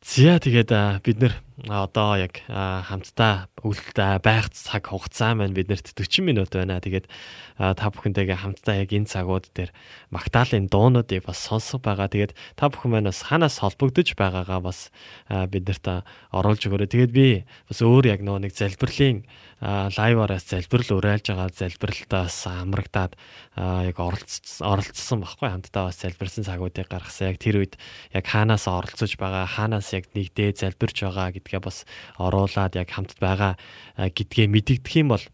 [0.00, 0.72] За тэгээд
[1.04, 1.34] бид нэр
[1.68, 6.80] одоо яг хамтдаа үлдээ байх цаг хугацаа маань биднэрт 40 минут байна.
[6.80, 7.04] Тэгээд
[7.60, 9.68] та бүхэнтэйгээ хамтдаа яг энэ цагууд дээр
[10.08, 12.08] Магдалины дуунуудыг бас сонсох байгаа.
[12.08, 14.88] Тэгээд та бүхэн маань бас ханаас холбогдож байгаагаа бас
[15.28, 16.88] биднэрт оруулж өгөөрэй.
[16.88, 19.28] Тэгээд би бас өөр яг нөгөө нэг залбирлын
[19.60, 23.12] лайвараас залбирал уриалж байгаа залбиралтаас амрагдаад
[23.60, 27.36] яг оролцсон баггүй хамтдаа бас залбирсан цагуудыг гаргасан.
[27.36, 27.76] Яг тэр үед
[28.16, 31.82] яг хаанаас оролцож байгаа, хаанаас яг нэгдээ залбирч байгаа гэдгээ бас
[32.22, 33.58] оруулаад яг хамтд байгаа
[33.98, 35.24] гэдгээ мэдэгдэх юм бол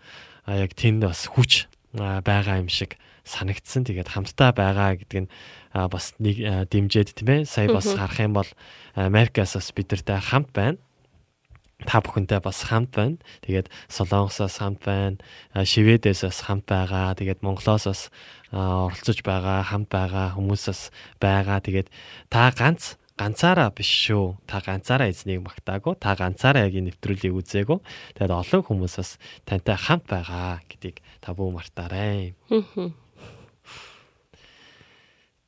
[0.48, 2.96] яг тэнд бас хүч байгаа юм шиг
[3.28, 3.84] санагдсан.
[3.84, 5.30] Тэгээд хамтдаа байгаа гэдэг нь
[5.76, 7.40] бас нэг дэмжээд тийм ээ.
[7.44, 8.50] Сая бас харах юм бол
[8.96, 10.78] Америкаас бас бидэртэй хамт байна
[11.84, 13.20] та бүхэнтэй бас хамт байна.
[13.44, 15.20] Тэгээд Солонгосоос хамт байна.
[15.52, 17.12] Шведээс бас хамт байгаа.
[17.12, 18.02] Тэгээд Монголоос бас
[18.48, 20.88] оролцож байгаа, хамт байгаа хүмүүсээс
[21.20, 21.60] байгаа.
[21.60, 21.92] Тэгээд
[22.32, 24.36] та ганц ганцаараа биш шүү.
[24.44, 25.96] Та ганцаараа эзнийг магтаагүй.
[25.96, 27.78] Та ганцаараа яг энэ нэвтрүүлгийг үзээгүй.
[28.20, 29.16] Тэгээд олон хүмүүс бас
[29.48, 32.36] тантай хамт байгаа гэдгийг та бүү мартаарай.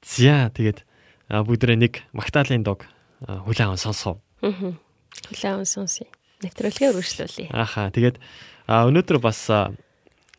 [0.01, 0.89] Зя тэгээд
[1.29, 2.89] бүгдээ нэг магтаалын дог
[3.21, 4.17] хүлээн сонсов.
[4.41, 6.09] Хүлээн сонсъё
[6.41, 7.53] нэвтрүүлгээ үргэлжлүүлье.
[7.53, 7.93] Ааха.
[7.93, 8.17] Тэгээд
[8.65, 9.51] өнөөдөр бас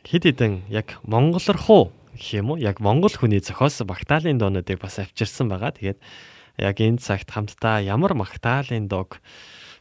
[0.08, 2.58] хэд хэдэн яг монголорхуу гэх юм уу?
[2.58, 5.76] Яг монгол хүний зохиосон магтаалын доонуудыг бас авчирсан байгаа.
[5.76, 6.00] Тэгээд
[6.60, 9.24] яг энэ цагт хамтдаа ямар магтаалын дог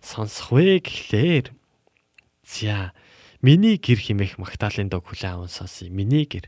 [0.00, 1.50] сонсох вэ гэхлээр
[2.46, 2.94] за
[3.42, 5.90] миний гэр химэх магтаалын дог хүлээн аван сонсъё.
[5.90, 6.46] Миний гэр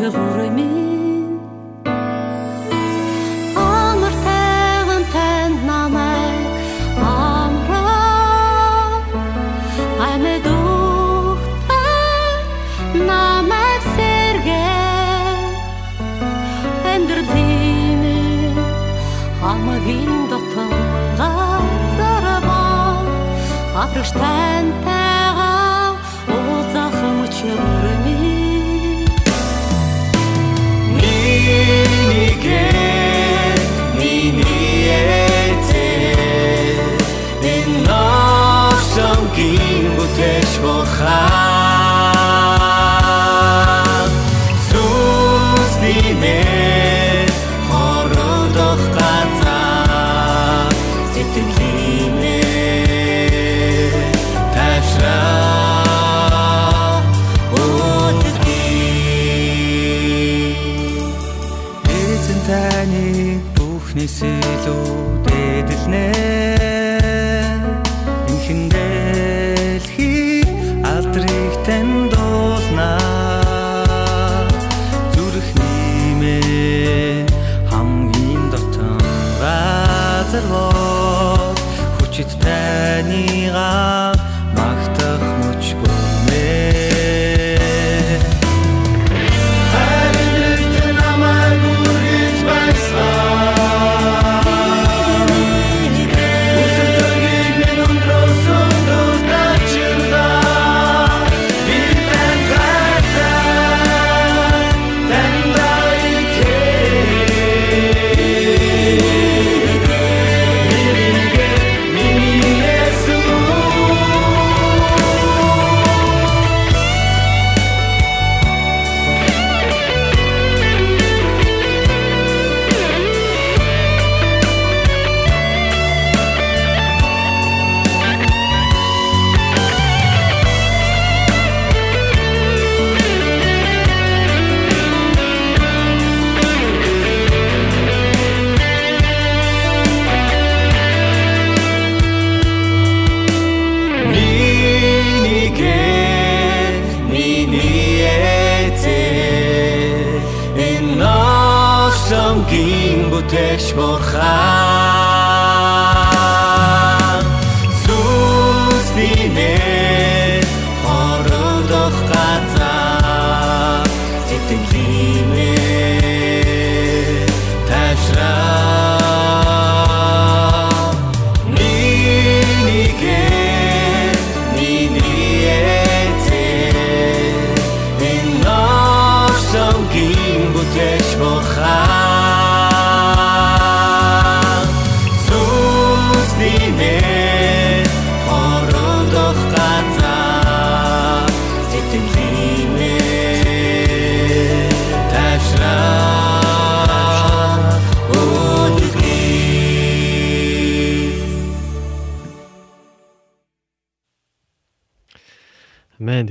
[0.00, 1.38] шахурай минь.
[3.54, 6.32] Амар тайван тань намай
[7.16, 7.88] амра.
[10.10, 11.82] Аме духта
[13.08, 14.68] намай серге
[16.92, 18.20] эндер дими
[19.50, 20.72] амагин дотон
[21.18, 22.62] газарба
[23.82, 24.64] апрштэн
[41.10, 41.49] my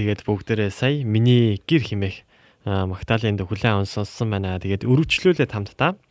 [0.09, 2.25] тэгээд бүгдээрээ сая миний гэр химэх
[2.65, 4.57] Магдалины хүлэн аван сонссон байна.
[4.57, 6.01] Тэгээд өргөжлүүлээд хамтдаа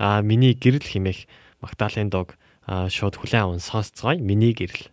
[0.00, 1.28] а миний гэрэл химэх
[1.60, 4.16] Магдалины дог шууд хүлэн аван сонсцгоё.
[4.24, 4.88] Миний гэрэл.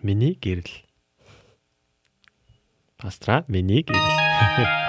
[0.00, 0.80] Миний гэрэл.
[2.96, 4.80] Пастра миний гэрэл.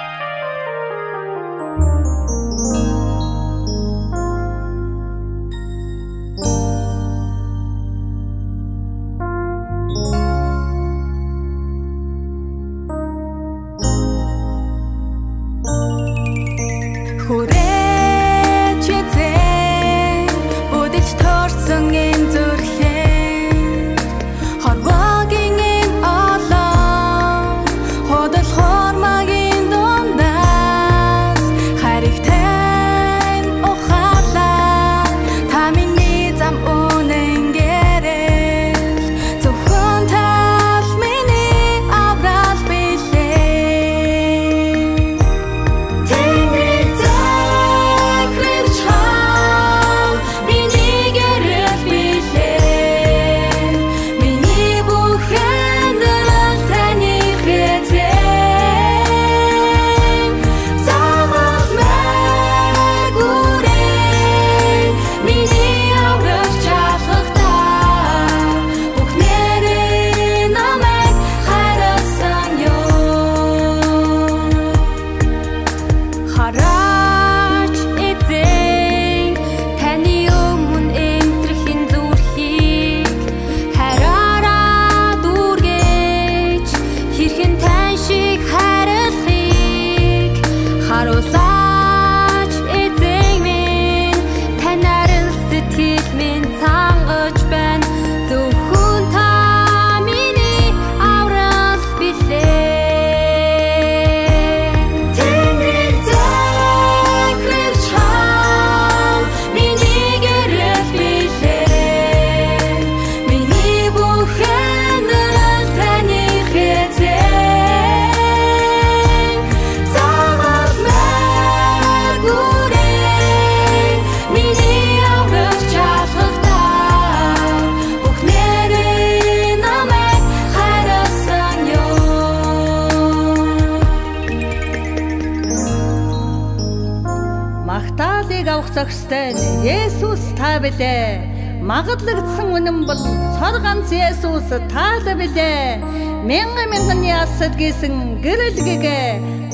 [140.67, 141.63] билээ.
[141.63, 143.01] Магадлагдсан үнэн бол
[143.39, 145.79] цор ганц Есүс та л билээ.
[146.27, 149.09] Мянган мянганы асад гисэн гэрэлгэгээ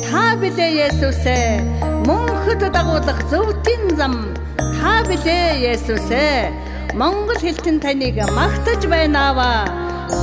[0.10, 1.62] та билээ Есүсээ.
[2.10, 6.52] Мөнхөд дагуулах зөвтийн зам та билээ Есүсээ.
[6.98, 9.70] Монгол хэлтэн таныг магтаж байна аваа.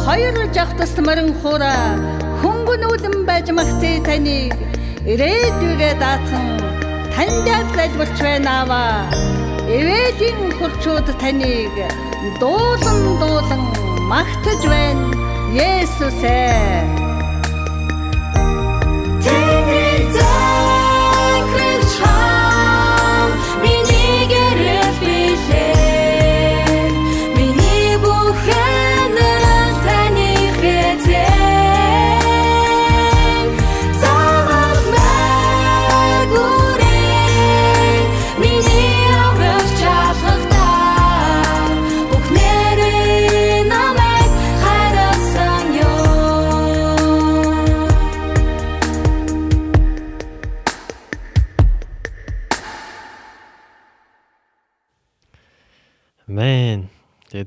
[0.07, 1.75] Хоёр жахтас морин хуура
[2.43, 4.55] хөнгөнүүлэн байж магтъя таныг
[5.07, 6.47] ирээдүгээ даатхан
[7.15, 9.40] таньдаа залбирч байна аваа.
[9.79, 11.77] Эвэлийн хурчууд таныг
[12.41, 13.63] дуулан дуулан
[14.11, 15.07] магтаж байна.
[15.55, 16.61] Есүсээ.
[16.83, 17.00] Тэнгэр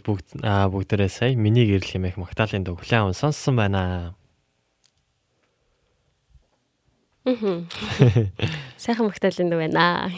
[0.04, 4.16] Тэгээд бүгд бүгдээрээ сая миний гэрэл хэмээх Магдалины дог хүлэн аван сонссон байна.
[7.24, 7.72] Мгм.
[8.84, 10.12] Сайхан магтаалын дуу байна.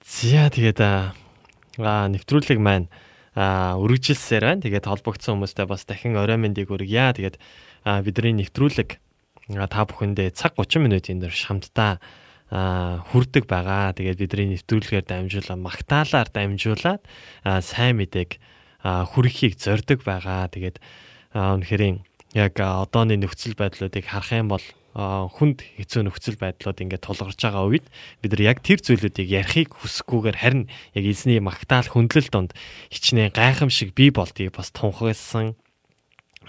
[0.00, 1.12] За тэгээд аа
[2.08, 2.88] нэвтрүүлэг маань
[3.36, 4.64] аа үргэлжилсээр байна.
[4.64, 7.12] Тэгээд холбогдсон хүмүүстээ бас дахин орой мэндийг хүргье.
[7.12, 7.36] Тэгээд
[7.84, 8.96] бидний нэвтрүүлэг
[9.68, 12.21] та бүхэндээ цаг 30 минутын дээр хамтдаа аа
[12.52, 13.96] хүрдэг байгаа.
[13.96, 17.02] Тэгээд бидний нэвтрүүлгээр дамжуулаад магтаалаар дамжуулаад
[17.48, 18.36] аа, сайн мэдээг
[18.84, 20.52] хүргэхийг зорддог байгаа.
[20.52, 20.76] Тэгээд
[21.32, 22.04] үнэхээр
[22.36, 27.86] яг одооны нөхцөл байдлуудыг харах юм бол хүнд хэцүү нөхцөл байдлууд ингээд тулгарч байгаа үед
[28.20, 32.52] бид нар яг тэр зүйлүүдийг ярихыг хүсэхгүйгээр харин яг эзний магтаал хөндлөл донд
[32.92, 35.56] хичнээн гайхамшиг бий болдгийг бас тунхагласан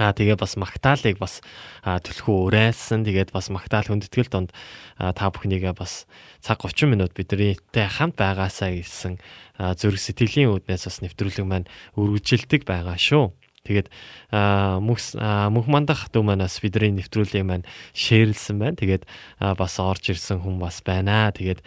[0.02, 1.42] А тэгээ бас магтаалыг бас
[1.86, 3.06] а, түлхүү уриалсан.
[3.06, 4.50] Тэгээд бас магтаал хүндэтгэл донд
[4.98, 6.10] та бүхнийгээ бас
[6.42, 9.22] цаг 30 минут биднийтэй хамт байгаасаа гэсэн
[9.58, 13.38] зүрх сэтгэлийн үүднээс бас нэвтрүүлэг маань үргэлжилдэг байгаа шүү.
[13.64, 13.88] Тэгээд
[14.36, 18.76] аа, мөнх аа, мөнх мандах дүү манаас бидний нэвтрүүлгийг маань шеэрлсэн байна.
[18.76, 19.08] Тэгээд
[19.40, 21.32] аа, бас орж ирсэн хүн бас байна.
[21.32, 21.64] Тэгээд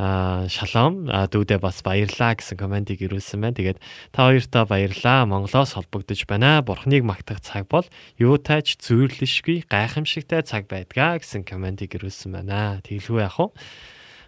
[0.00, 3.60] аа, шалом аа, дүүдээ бас баярлаа гэсэн комментиг ирүүлсэн байна.
[3.60, 3.78] Тэгээд
[4.16, 5.28] та хоёртаа баярлаа.
[5.28, 6.64] Монголоос холбогдож байна.
[6.64, 7.84] Бурхныг магтах цаг бол
[8.16, 12.80] юутай ч зүйрлэшгүй гайхамшигтай цаг байдгаа гэсэн комментиг ирүүлсэн байна.
[12.80, 13.52] Тэглгүй яах вэ?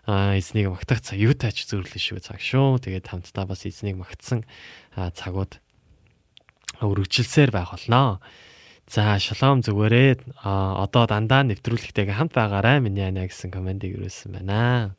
[0.05, 2.83] а эзнийг магтах цаг юутай ч зүйрлэшгүй цаг шүү.
[2.83, 4.43] Тэгээд хамтдаа бас эзнийг магтсан
[4.93, 5.63] цагууд
[6.83, 8.19] үргэлжилсээр байх болноо.
[8.91, 14.99] За шалом зүгээрээ одоо дандаа нэвтрүүлэгтэйгээ хамт байгаарай миний ана гэсэн комментиг ирүүлсэн байна.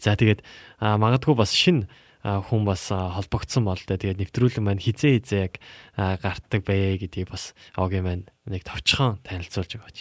[0.00, 0.40] За тэгээд
[0.80, 1.86] магадгүй бас шин
[2.20, 5.54] хүн бас холбогдсон бол тэ тэгээд нэвтрүүлэг маань хизээ хизээ яг
[5.96, 9.98] гартдаг бай гэдгийг бас огийн маань нэг товчхон танилцуулж өгөөч.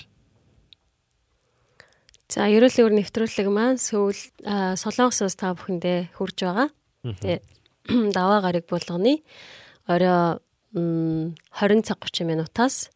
[2.29, 6.69] За, ерөөлөөр нэвтрүүлэг маань сүүл а, Солонгосоос та бүхэндээ хурж байгаа.
[7.01, 7.39] Тэгээ
[8.17, 9.25] даваа гараг болгоны
[9.89, 10.37] орой
[10.77, 12.93] м, 20 цаг 30 минутаас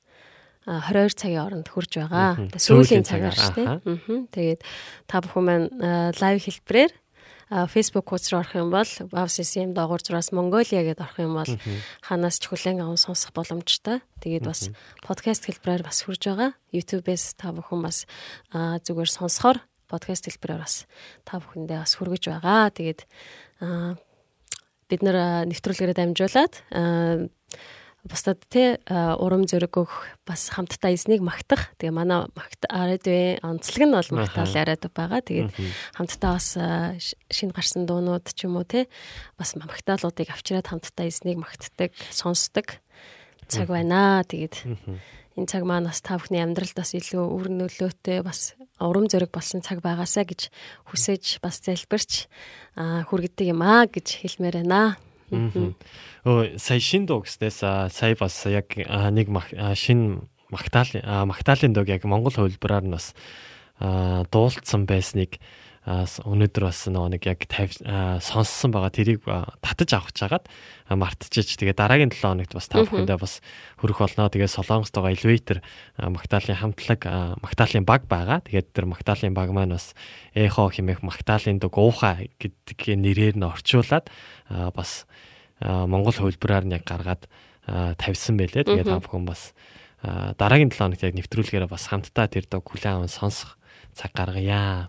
[0.66, 2.40] 22 цагийн хооронд хурж байгаа.
[2.56, 4.32] Сүүлийн цагаар шүү дээ.
[4.32, 4.62] Тэгээд
[5.08, 5.68] та бүхэн маань
[6.20, 6.94] лайв хэлбэрээр
[7.70, 11.54] Facebook хуудас руу орох юм бол WCCM доогуур зураас Mongolia гэдээ орох юм бол
[12.02, 14.02] ханаас ч хүлээн аван сонсох боломжтой.
[14.24, 14.74] Тэгээд бас
[15.06, 16.58] подкаст хэлбэрээр бас хурж байгаа.
[16.74, 18.10] YouTube-ээс та бүхэн бас
[18.50, 20.90] зүгээр сонсохоор подкаст хэлбэрээр бас
[21.28, 22.74] та бүхэндээ бас хүргэж байгаа.
[22.74, 23.02] Тэгээд
[24.90, 26.54] бид нар нэвтрүүлгээрээ дамжуулаад
[28.04, 31.72] бусдад те урам зориг өгөх бас хамтдаа эзнийг магтах.
[31.80, 35.24] Тэгээ манай магт радиогийн онцлог нь бол магтаал яриад байгаа.
[35.24, 35.52] Тэгээд
[35.96, 36.60] хамтдаа бас
[37.32, 38.92] шинэ гарсан дуунууд ч юм уу те
[39.40, 42.84] бас магтаалуудыг авчираад хамтдаа эзнийг магтдаг, сонсдог
[43.48, 44.20] цаг байна.
[44.28, 44.68] Тэгээд
[45.40, 49.64] энэ цаг маань бас та бүхний амьдралд бас илүү үр нөлөөтэй бас урам зориг болсон
[49.64, 50.52] цаг байгаасаа гэж
[50.92, 52.28] хүсэж бас залбирч
[52.76, 55.00] хүргэдэг юм аа гэж хэлмээр байна.
[56.24, 59.28] Өө сая шин дуу гэснээс а, сая бас яг нэг
[59.76, 63.14] шин магтаал а, магтаалын дууг яг монгол хувилбараар нь бас
[63.80, 65.42] дуулцсан байсныг
[65.84, 67.44] өнөөдөр бас нөгөө нэг яг
[68.24, 69.28] сонссон байгаа тэрийг
[69.60, 70.48] татаж авах чагаад
[70.88, 73.44] а, мартчихж тэгээ дараагийн 7 хоногт бас та бүхэндээ бас
[73.84, 74.32] хөрөх болно.
[74.32, 75.60] Тэгээ Солонгост байгаа Elevator
[76.00, 78.40] а, магтаалын хамтлаг а, магтаалын баг байгаа.
[78.48, 79.92] Тэгээд тэр магтаалын баг маань бас
[80.32, 84.08] эхо хэмээх магтаалын дуг ууха гэдэг нэрээр нь орчуулад
[84.48, 85.04] бас
[85.60, 87.28] монгол хувилбараар нь яг гаргаад
[88.00, 88.72] тавьсан байлээ.
[88.72, 89.52] Тэгээд та бүхэн бас
[90.40, 93.60] дараагийн 7 хоногт яг нэвтрүүлгээрээ бас хамтдаа тэр дог хүлээн аван сонсох
[93.92, 94.88] цаг гаргая.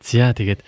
[0.00, 0.60] За тэгээд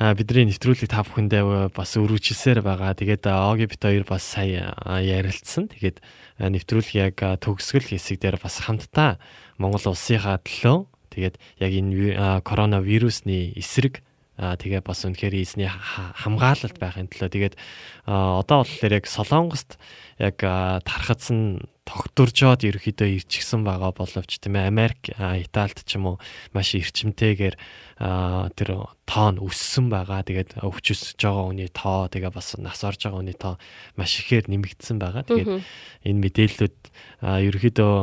[0.00, 2.96] а, бидний нэвтрүүлэг та бүхэндээ бас өргөжлсээр байгаа.
[2.96, 5.68] Тэгээд Оги бит хоёр бас сая ярилцсан.
[5.68, 6.00] Тэгээд
[6.40, 9.20] нэвтрүүлэг яг төгсгөл хэсэг дээр бас хамтдаа
[9.60, 14.00] Монгол улсынхаа төлөө тэгээд яг энэ коронавирусны эсрэг
[14.40, 15.36] тэгээ бас үнэхээр
[15.68, 17.54] ха- хамгаалалт байхын төлөө тэгээд
[18.08, 19.76] одоо болохоор яг Солонгост
[20.16, 26.16] яг тархацсан тогтворжоод ерөөхдөө ирчихсэн байгаа боловч тийм ээ Америк Италид ч юм уу
[26.54, 27.56] маш эрчимтэйгээр
[28.54, 28.70] тэр
[29.10, 30.22] тоо нь өссөн байгаа.
[30.22, 33.58] Тэгээд өвчөсөж байгаа хүний тоо тэгээ бас нас орж байгаа хүний тоо
[33.98, 35.26] маш ихээр нэмэгдсэн байгаа.
[35.26, 35.50] Тэгээд
[36.06, 36.78] энэ мэдээллүүд
[37.26, 37.94] ерөөхдөө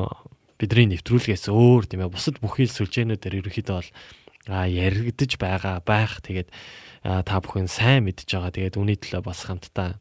[0.59, 3.91] бидний нэвтрүүлгээс өөр тийм ээ бусад бүхий сүлжээнүүдээр ерөөхдөө бол
[4.51, 6.19] яригдж байгаа байх.
[6.27, 6.51] Тэгээд
[7.07, 8.51] та бүхэн сайн мэдж байгаа.
[8.51, 9.95] Тэгээд үүний төлөө бас хамтдаа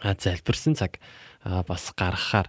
[0.00, 0.96] залбирсан цаг
[1.44, 2.48] бас гаргахаар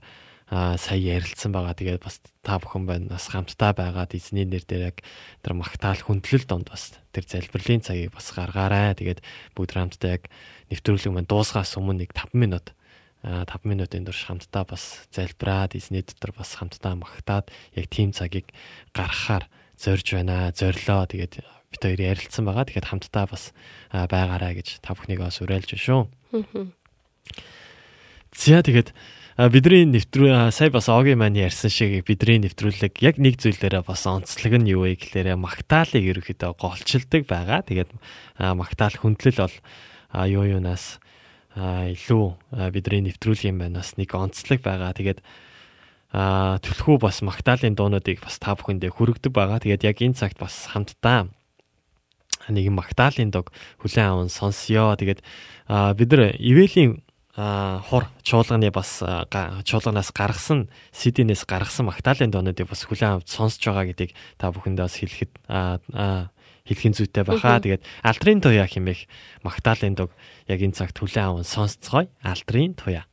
[0.49, 1.73] сая ярилцсан байгаа.
[1.77, 4.97] Тэгээд бас та бүхэн байна бас хамтдаа байгаад эзний нэр дээр яг
[5.41, 8.93] тэр магтаал хүндлэл донд бас тэр залбирлын цагийг бас гаргаарай.
[8.97, 9.23] Тэгээд
[9.55, 10.27] бүгд хамтдаа яг
[10.69, 12.75] нэвтрүүлэг маань дуусгаас өмнө нэг 5 минут
[13.23, 18.51] а 5 минутын турш хамтдаа бас залбираад эзний дотор бас хамтдаа магтаад яг тийм цагийг
[18.91, 19.47] гаргахаар
[19.79, 20.51] зорж байна.
[20.51, 21.07] Зорлоо.
[21.07, 21.39] Тэгээд
[21.71, 22.67] бид хоёр ярилцсан байгаа.
[22.67, 23.55] Тэгээд хамтдаа бас
[23.95, 26.11] байгаарай гэж та бүхнийг бас уриалж шүү.
[28.35, 28.91] За тэгээд
[29.33, 34.61] бидний нэвтрүү сая бас Оги маань ярьсан шиг бидний нэвтрүүлэг яг нэг зүйлээрээ бас онцлог
[34.61, 37.65] нь юу вэ гэхээр магтаалыг ерөөхдөө голчилдаг байгаа.
[37.65, 37.89] Тэгээд
[38.37, 39.57] магтаал хүндлэл бол
[40.29, 41.01] юу юунаас
[41.57, 42.25] илүү
[42.77, 43.81] бидний нэвтрүүлэх юм байна.
[43.81, 44.93] Бас нэг онцлог байгаа.
[44.93, 45.25] Тэгээд
[46.13, 49.65] а төлхөө бас магтаалын дуунуудыг бас та бүхэндээ хүргэдэг байгаа.
[49.65, 51.33] Тэгээд яг энэ цагт бас хамтдаа
[52.53, 53.49] нэг магтаалын дог
[53.81, 54.93] хүлэн аван сонсё.
[54.93, 55.25] Тэгээд
[55.97, 57.01] бид нар ивэлийн
[57.33, 64.13] хур чуулганы бас чуулганаас гаргасан CD-нээс гаргасан магтаалын доонуудыг бас хүлээн авч сонсож байгаа гэдгийг
[64.37, 65.31] та бүхэндээ бас хэлэхэд
[66.63, 67.57] хэлхэн зүйтэй баха.
[67.57, 69.09] Тэгээд алтрын туяа хэмээх
[69.41, 70.13] магтаалын дог
[70.45, 72.07] яг энэ цагт хүлээн аван сонсцгоё.
[72.21, 73.09] Алтрын туяа.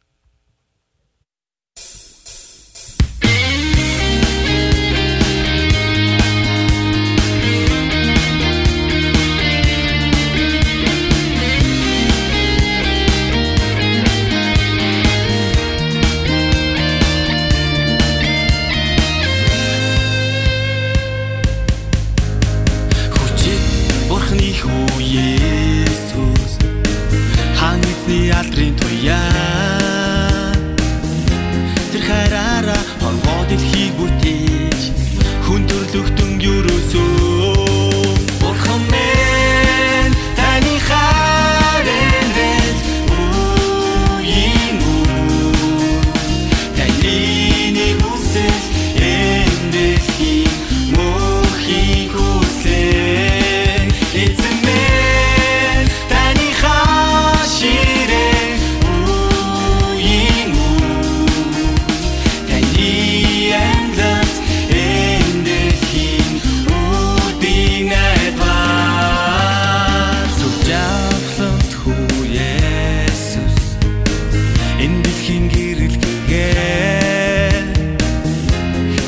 [75.21, 77.53] Дэлхийн гэрэлгээ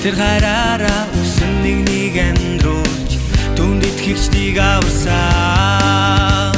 [0.03, 3.13] Тэр хараараа усан нэг нэг амьдруулж
[3.57, 6.53] түнд итгэгчдийг авсан.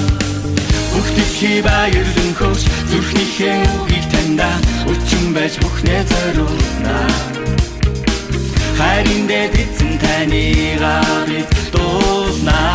[0.91, 4.51] Бүх дэлхий баярлан хөөж зүрхнийхээ үгийг таньда
[4.91, 6.99] өчөн байж бүхнээ зориулна.
[8.75, 12.75] Хайрын дэд эзэн танийгаа бид дуулнаа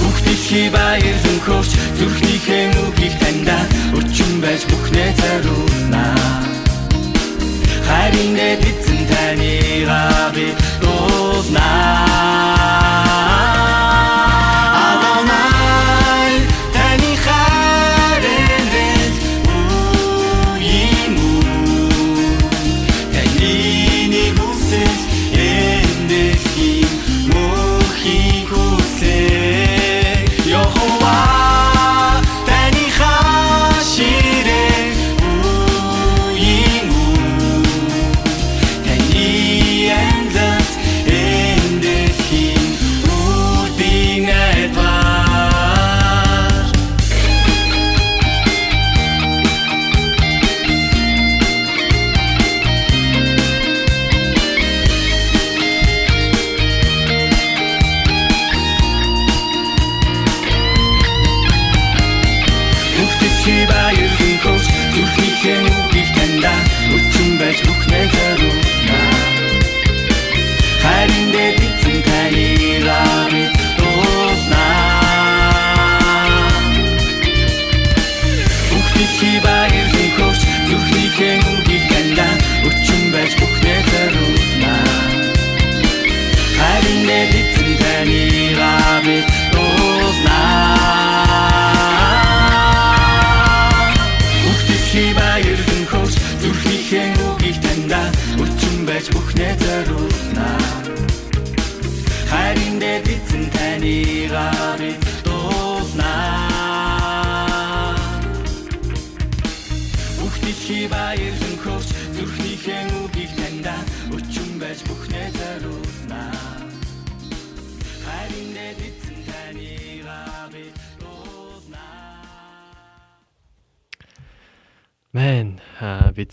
[0.00, 0.72] Бүх дэлхий
[4.18, 6.04] өчөн байж бүхнээ зориулна
[7.86, 12.57] Хайрын дэд эзэн танийгаа бид дуулнаа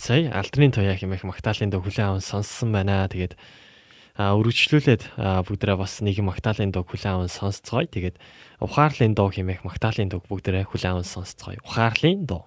[0.06, 3.10] сая алдрын туяа хэмээх магтаалын дог хүлээн аван сонссон байна.
[3.10, 3.34] Тэгээд
[4.22, 7.90] өргөжлүүлээд бүгдээрээ бас нэгэн магтаалын дог хүлээн аван сонсцгоё.
[7.90, 8.22] Тэгээд
[8.62, 11.58] ухаарлын дог хэмээх магтаалын дог бүгдээрээ хүлээн аван сонсцгоё.
[11.66, 12.46] Ухаарлын дог.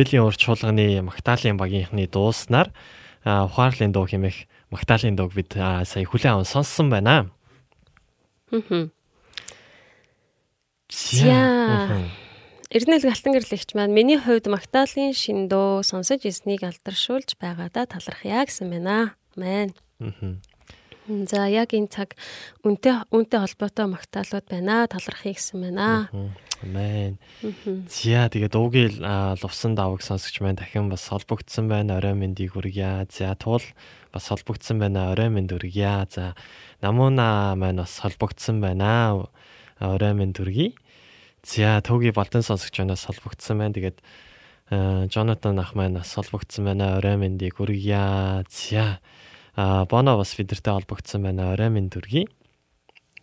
[0.00, 2.72] Ивэлийн урд чуулганы Магдалины багийнхны дууснаар
[3.20, 7.28] ухаарлын дуу хэмээх Магдалины дууг бид сая хүлээн аван сонссон байна.
[8.48, 8.88] Мгм.
[10.88, 12.08] За.
[12.72, 18.72] Эрдэнэл галтан гэрлэгч маань миний хувьд Магдалины шин дуу сонсож ирснийг алдаршуулж байгаадаа талархъя гэсэн
[18.72, 19.12] байна.
[19.36, 19.76] Амен.
[20.00, 20.40] Мгм.
[21.10, 22.14] За яг энэ цаг
[22.62, 24.86] үнтэй үнтэй холбоотой магтаалууд байна.
[24.86, 26.06] Талархъя гэсэн байна.
[26.62, 27.18] Амен.
[27.90, 31.98] За тэгээд уугийн а, лувсан давыг сонсогч маань дахин бас холбогдсон байна.
[31.98, 33.10] Орой мэндийг хүргье.
[33.10, 33.64] За туул
[34.14, 35.10] бас холбогдсон байна.
[35.10, 36.06] Орой мэнд хүргье.
[36.14, 36.38] За
[36.78, 39.26] намууна маань бас холбогдсон байна.
[39.82, 40.78] Орой мэнд хүргье.
[41.42, 43.74] За төвгийн болон сонсогч банаас холбогдсон байна.
[43.74, 43.98] Тэгээд
[45.10, 47.02] Jonathan ах маань бас холбогдсон байна.
[47.02, 48.46] Орой мэндийг хүргье.
[48.46, 49.00] За
[49.60, 51.52] а Боно бас бидэртэй холбогдсон байна.
[51.52, 52.24] Орой мэнд хүргье.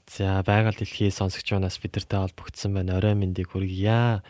[0.06, 3.02] За байгаль дэлхий сонсогч банаас бидэртэй холбогдсон байна.
[3.02, 4.22] Орой мэндийг хүргье.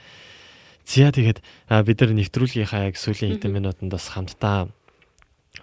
[0.88, 4.72] За тэгээд бид нар нэвтрүүлгийнхаа яг сүүлийн хэдэн минутанд бас хамтдаа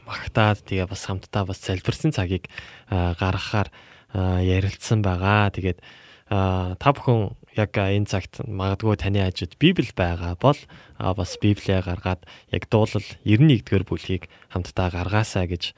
[0.05, 2.53] магтаад тэгээ бас хамтдаа бас залбирсан цагийг
[2.93, 3.73] гаргахаар
[4.13, 5.49] ярилцсан байгаа.
[5.49, 5.81] Тэгээд
[6.29, 10.61] та бүхэн яг энэ цагт магадгүй таны хажууд Библи байгаа бол
[11.01, 15.73] бас Библиэ гаргаад яг дуулал 91-р бүлгийг хамтдаа гаргаасаа гэж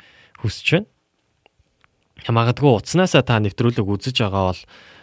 [0.46, 0.88] хүсэж байна.
[2.30, 4.62] Магадгүй утаснасаа та нэвтрүүлэг үзэж байгаа бол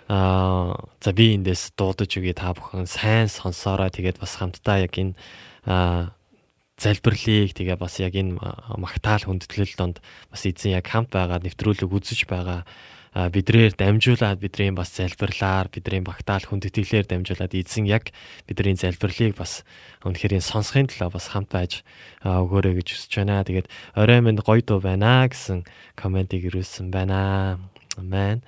[0.09, 5.15] аа за би эндээс дуудаж өгье та бүхэн сайн сонсоорой тэгээд бас хамтдаа яг энэ
[5.63, 6.15] аа
[6.75, 8.35] залбирлыг тэгээ бас яг энэ
[8.75, 9.97] магтаал хүндэтгэл донд
[10.27, 12.67] бас эзэн яг хамт байгаа нэвтрүүлэг үзэж байгаа
[13.13, 18.09] бидрээр дамжуулаад бидний бас залбирлаар бидний багтаал хүндэтгэлээр дамжуулаад эзэн яг
[18.49, 19.61] бидний залбирлыг бас
[20.01, 21.85] үнэхээр сонсохын төлөө бас хамт байж
[22.25, 23.45] өгөөрэй гэж хүсэж байна.
[23.45, 25.61] Тэгээд орой минь гоё дуу байна гэсэн
[25.93, 27.61] комментиг ирүүлсэн байна.
[28.01, 28.41] Амен.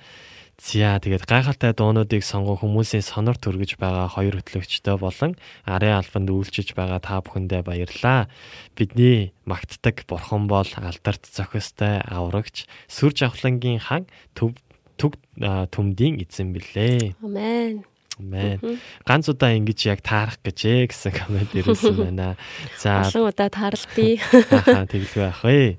[0.56, 5.36] За тэгээд гайхалтай дуунуудыг сонгох хүмүүсийн сонор төргөж байгаа хоёр хөтлөгчтэй болон
[5.68, 8.32] арын албанд үйлчиж байгаа та бүхэндээ баярлалаа.
[8.72, 14.56] Бидний магтдаг бурхан бол алдарт зохистой аврагч сүр жавхлангийн хан төв
[14.96, 17.12] түг төмдийн эзэн билээ.
[17.20, 17.84] Амен.
[18.16, 18.80] Амен.
[19.04, 22.40] Ганц удаа ингэж яг таарах гэж ээ гэсэн комент ирсэн байна.
[22.80, 24.24] За олон удаа таарлтыг.
[24.40, 25.76] Аа тэгэлгүй ах вэ.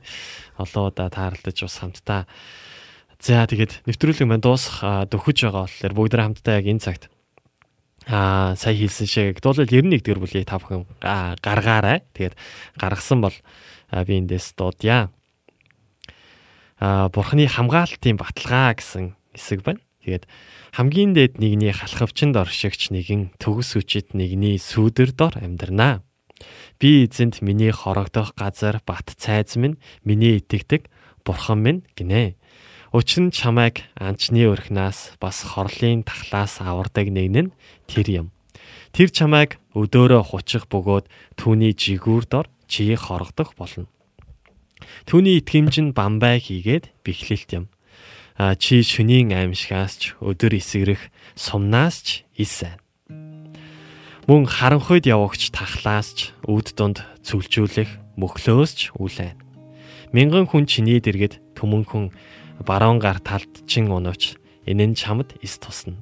[0.61, 2.29] Олон удаа таарлаж ус хамтдаа
[3.17, 7.09] За тэгээд нэвтрүүлэг маань дуусах дөхөж байгаа болохоор бүгд хамтдаа яг энэ цагт
[8.07, 12.07] аа сая хэлсэн шиг дуулал 91 дэх бүлийг та бүхэн гаргаарай.
[12.15, 12.39] Тэгээд
[12.79, 13.35] гаргасан бол
[13.91, 15.11] би эндээс дуудъя.
[16.79, 19.83] Аа бурхны хамгаалтын баталгаа гэсэн хэсэг байна.
[20.07, 20.23] Тэгээд
[20.71, 25.99] хамгийн дээд нэгний халахвчанд оршигч нэгэн төгс үчид нэгний сүүдэр дор амьдрнаа.
[26.79, 30.87] Би эзэнт миний хорогдох газар бат цайз минь миний итгэдэг
[31.27, 32.36] бурхан минь гинэ.
[32.95, 38.27] Учир нь чамайг анчны өрхнаас бас хорлын тахлаас авардаг нэгэн нь тэр юм.
[38.95, 43.91] Тэр чамайг өдөөрөө хучих бөгөөд түүний жигүүр дор чи хоргодох болно.
[45.03, 47.65] Түүний итгэмж нь бамбай хийгээд бэхлэлт юм.
[48.39, 52.79] А чи шөнийн аимшгаас ч өдөр эсгэрэх сумнаас ч исэн.
[54.29, 59.35] Мөн харанхуйд явагч тахлаас ч үд дунд цүлжүүлэх мөхлөөс ч үлэн.
[60.15, 62.13] Мянган хүн чиний дэргэд төмөнхөн
[62.65, 65.97] баруун гар талд чин унууч энэ нь чамд эс тусна.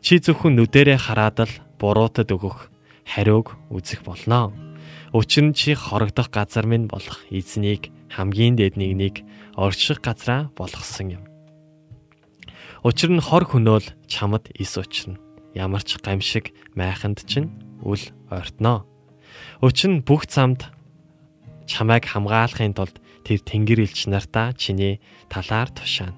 [0.00, 2.70] Чи зөвхөн нүдэрээ хараад л буруутад өгөх
[3.06, 4.52] хариуг үзэх болно.
[5.12, 9.22] Учир нь чи хорогдох газар минь болох эзнийг хамгийн дээд нэгнийг
[9.54, 11.24] орших газраа болгосон юм.
[12.84, 15.18] Учир нь хор хөнөөл чамд эс учрна.
[15.54, 17.50] Ямар ч гамшиг майханд чинь
[17.80, 18.84] үл ойртноо.
[19.62, 20.68] Учир нь бүх замд
[21.66, 26.14] чамайг хамгаалахын тулд тэр тэнгэр элч нартаа чиний талаар тушаана.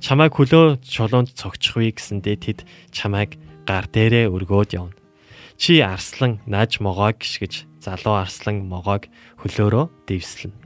[0.00, 2.58] Чамайг хөлөө чулуунд цогчих вэ гэсэндээ тэд
[2.96, 3.36] чамайг
[3.68, 4.96] гар дээрээ өргөөд явна.
[5.60, 9.12] Чи арслан наж могоог гიშгэж залуу арслан могоог
[9.44, 10.56] хөлөөрөө дэвслэнэ.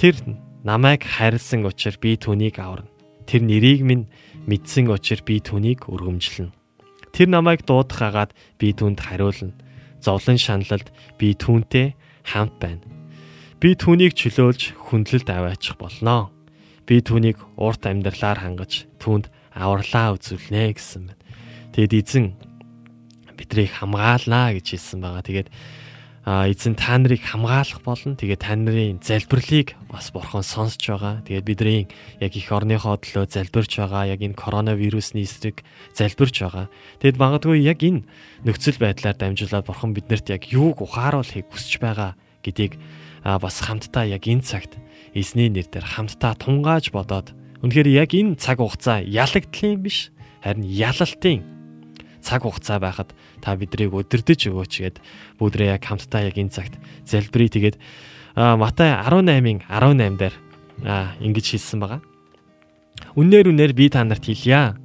[0.00, 0.16] Тэр
[0.64, 2.88] намайг хайрлсан учраас би түүнийг аварна.
[3.28, 4.08] Тэр нэрийг минь
[4.48, 6.52] мэдсэн учраас би түүнийг өргөмжлөнө.
[7.12, 9.56] Тэр намайг дуудах агаад би түүнд хариулна.
[10.00, 11.96] Зовлон шаналлд би түүнтэй
[12.28, 12.95] хамт байна
[13.56, 16.28] Би түүнийг чөлөөлж хүндлэлд аваачих болноо.
[16.84, 21.16] Би түүнийг урт амьдралаар хангаж түүнд авралаа үзүүлнэ гэсэн байна.
[21.72, 22.26] Тэгэд эзэн
[23.32, 25.24] бидрийг хамгаалнаа гэж хэлсэн байгаа.
[25.24, 25.48] Тэгээд
[26.52, 28.12] эзэн та нарыг хамгаалах болно.
[28.20, 31.24] Тэгээд та нарын залбирлыг бас бурхан сонсч байгаа.
[31.24, 31.88] Тэгээд бидний
[32.20, 34.04] яг их орныхоо төлөө залбирч байгаа.
[34.04, 35.64] Яг энэ коронавирусны эсрэг
[35.96, 36.68] залбирч байгаа.
[37.00, 38.04] Тэгэд магадгүй яг энэ
[38.44, 42.76] нөхцөл байдлаар дамжуулаад бурхан биднэрт яг юуг ухааруулахыг хүсэж байгаа гэдгийг
[43.26, 44.78] а бас хамтдаа яг энэ цагт
[45.10, 47.34] эзний нэрээр хамтдаа тунгааж бодоод
[47.66, 50.14] үнэхээр яг энэ цаг хугацаа ялагдлын биш?
[50.46, 51.42] Харин ялалтын
[52.22, 53.10] цаг хугацаа байхад
[53.42, 54.96] та бидрийг өдөрдөж өгөөч гэд
[55.42, 57.50] бүдрээ яг хамтдаа яг энэ цагт залбирая.
[57.50, 57.76] Тэгээд
[58.38, 60.34] Матай 18-ын 18 дээр
[61.18, 62.00] ингэж хэлсэн байгаа.
[63.18, 64.78] Үнээр үнээр би та нарт хэлье.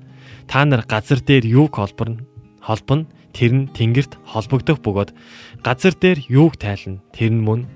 [0.49, 2.25] Та нар газар дээр юуг холборно?
[2.57, 3.05] Холбоно?
[3.37, 5.13] Тэр нь тэнгэрт холбогдох бөгөөд
[5.61, 7.03] газар дээр юуг тайлна?
[7.13, 7.67] Тэр нь мөн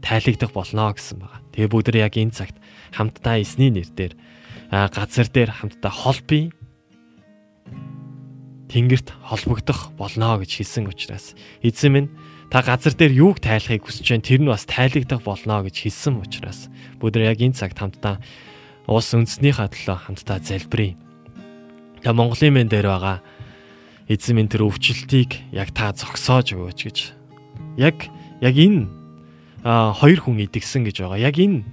[0.00, 1.40] тайлагдах болно гэсэн байгаа.
[1.52, 2.56] Тэгээ бүгд яг энэ цагт
[2.92, 4.14] хамтдаа эсний нэр дээр
[4.70, 6.52] газар дээр хамтдаа холбий
[8.70, 12.10] тэнгэрт холбогдох болно гэж хэлсэн учраас эзэн минь
[12.54, 16.70] та газар дээр юуг тайлахыг хүсэж байна тэр нь бас тайлагдах болно гэж хэлсэн учраас
[17.02, 18.22] бүгд яг энэ цагт хамтдаа
[18.86, 20.94] улс үндэснийхээ төлөө хамтдаа залбирая.
[22.02, 23.18] Тэгээ Монголын мэн дээр байгаа
[24.06, 26.98] эзэн минь тэр өвчлөлтийг яг та зогсоож өгөөч гэж.
[27.78, 28.06] Яг
[28.38, 28.99] яг энэ
[29.64, 31.20] хоёр хүн идэгсэн гэж байгаа.
[31.20, 31.64] Яг энэ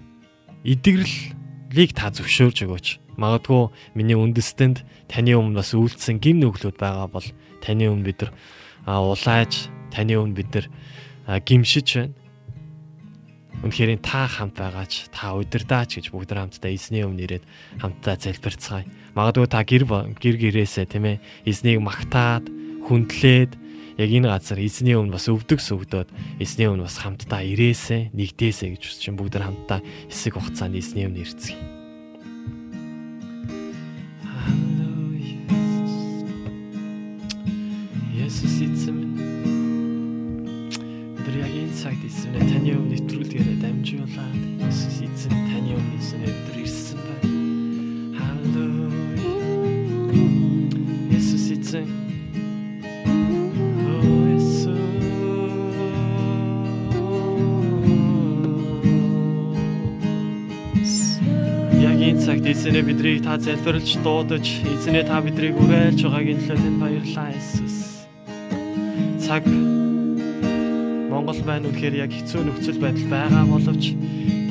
[0.68, 2.88] идэглэлийг та зөвшөөрж өгөөч.
[3.16, 7.28] Магадгүй миний үндэстэнд таны өмнө бас үйлдсэн гим нүглүүд байгаа бол
[7.64, 8.32] таны өмнө бид нар
[8.86, 10.66] улааж таны өмнө бид нар
[11.48, 12.14] гимшиж байна.
[13.58, 17.46] Үнэхээр та хамт байгаач, та удирдаач гэж бүгд хамтдаа эзний өмнө ирээд
[17.82, 18.86] хамтдаа залбирцгаая.
[19.18, 22.46] Магадгүй та гэр гэр гэрээсээ тийм ээ эзнийг магтаад,
[22.86, 23.58] хүндлээд
[23.98, 28.82] яг энэ газар эзний өмнө бас өвдөг сүгдөөд эзний өмнө бас хамтдаа ирээсэ, нэгдээсэ гэж
[28.86, 31.78] хүсэж чинь бүгд хамтдаа хэсэг хугацаанд эзний өмнө ирцгээе.
[38.28, 39.16] Эзэн минь.
[41.18, 44.36] Өдөр яг энэ цагт эзэн таны өмнө нэвтрүүлгээр дамжуулаад
[44.68, 47.32] Есүс эзэн таны өмнө эзэн өдөр ирсэн байна.
[48.20, 48.92] Халелуя.
[51.16, 51.97] Есүс эзэн.
[62.48, 68.08] Эзэнэ бидрийг та залбирлж дуудаж эзэнэ та бидрийг уриалж байгаагийн төлөө танд баярлалаа Есүс.
[69.20, 69.44] Цаг
[71.12, 73.92] Монгол байна үнэхээр яг хэцүү нөхцөл байдал байгаа боловч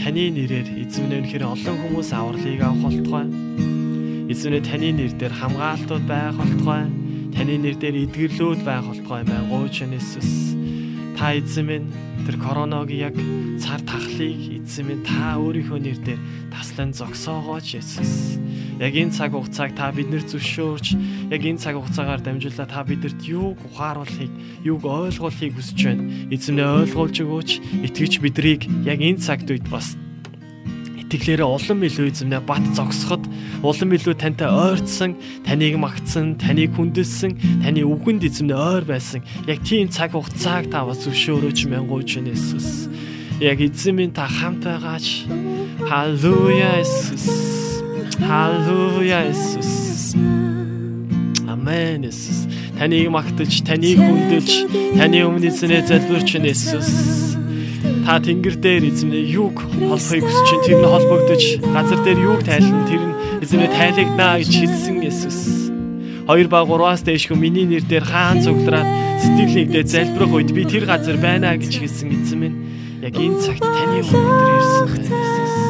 [0.05, 3.27] таны нэрээр эзэмнэ үнэхээр олон хүмүүс авралыг авах болтугай.
[4.29, 6.85] Эзэмнэ таны нэр дээр хамгаалтууд байх болтугай.
[7.33, 10.53] Таны нэр дээр эдгэрлүүд байх болтугай мэн гооч Иесус.
[11.17, 11.89] Та эзэн минь
[12.27, 13.15] тэр коронавиг яг
[13.63, 16.21] цар тахлыг эзэн минь та өөрийнхөө нэр дээр
[16.51, 18.43] таслан зогсоогооч Иесус.
[18.83, 20.87] Яг энэ цаг хугацааг та биднэр зөвшөөрч,
[21.31, 24.33] яг энэ цаг хугацаагаар дамжуулаад та бидэрт юуг ухааруулахыг,
[24.67, 26.05] юуг ойлгуулахыг хүсэж байна.
[26.35, 27.51] Эзэмнээ ойлгуулж өгөөч.
[27.87, 29.95] Итгэж бидрийг яг энэ цагт үед бас
[31.17, 33.25] итгэлээрээ улам илүү эзэмнээ бат зогсоход
[33.65, 39.25] улам илүү тантай ойртсон, таныг магтсан, таныг хүндэлсэн, таны үгэнд эзэмнээ ойр байсан.
[39.49, 42.89] Яг тийм цаг хугацааг та бас зөвшөөрөөч мянгууч Иесус.
[43.41, 45.29] Яг эзэн минь та хамт байгаач.
[45.89, 47.83] Халелуя Иесус.
[48.21, 50.15] Халелуя Иесус.
[51.49, 52.49] Амен Иесус.
[52.79, 54.53] Таныг магтаж, таныг хүндэлж,
[54.97, 57.36] таны өмнө эзэнээ залбирч байна Иесус.
[58.07, 61.43] Та тэнгэр дээр эзэмнээ юуг холбохыг хүсэж чинь тэр нь холбогдож,
[61.75, 65.41] газар дээр юуг тайлна тэр нь эзэмнээ тайлагнаа гэж хэлсэн Иесус.
[66.31, 68.87] Хоёр ба гураас дэшгүй миний нэр дээр хаан цуглараад
[69.27, 72.59] сэтгэлийгдээ залбирах үед би тэр газар байна гэж хэлсэн эзэн минь.
[73.03, 75.66] Яг энэ цагт таны өмнө ирсэн байна.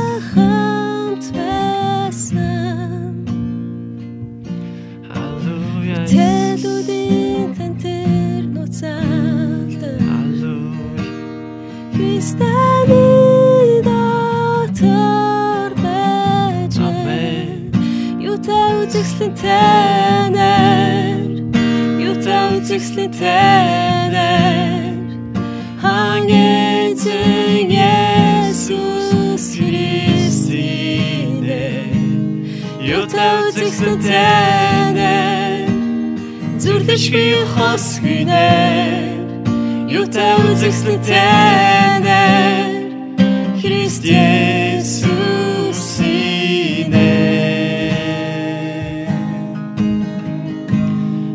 [12.38, 17.72] Христэний дотор байж Амен.
[18.20, 21.20] Юутай үзэсгэлэн танаар
[22.08, 24.96] Юутай үзэсгэлэн танаар
[25.82, 30.84] Хангэцэн Есүс Христинэ
[32.84, 33.96] Юутай үзэсгэлэн
[39.96, 42.68] Юутай үзэсгэлэн танаар
[43.56, 47.16] Христ Есүс инэ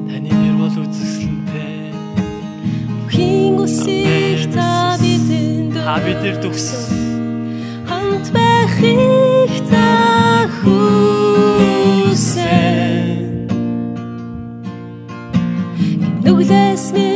[0.05, 1.89] Таны нэр бол үзэсгэлэнтэй.
[3.09, 6.67] Хин үсих та бидэнд Та бидэр төгс.
[7.89, 9.89] хамт байхыг та
[10.61, 11.81] хүсэн
[16.21, 17.10] Нүглэс минь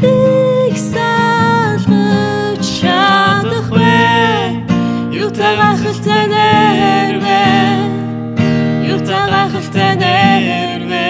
[0.00, 3.98] бидийг салгаж чадахгүй
[5.22, 7.42] Юутай гахалтай нэрвэ?
[8.92, 11.08] Юутай гахалтай нэрвэ?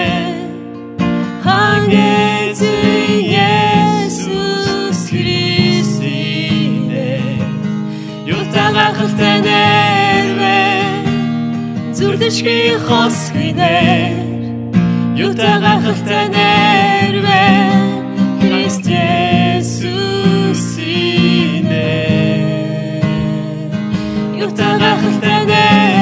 [1.43, 3.09] Хангэцэн
[4.03, 7.09] Есүс Христинэ
[8.35, 10.59] Юутай гахалтай нэрвэ?
[11.97, 14.17] Зүрдэшгүй хос хинээр
[15.23, 16.70] Юутай гахалтай нэрвэ
[25.03, 26.00] Юутай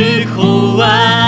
[0.00, 1.19] 去户外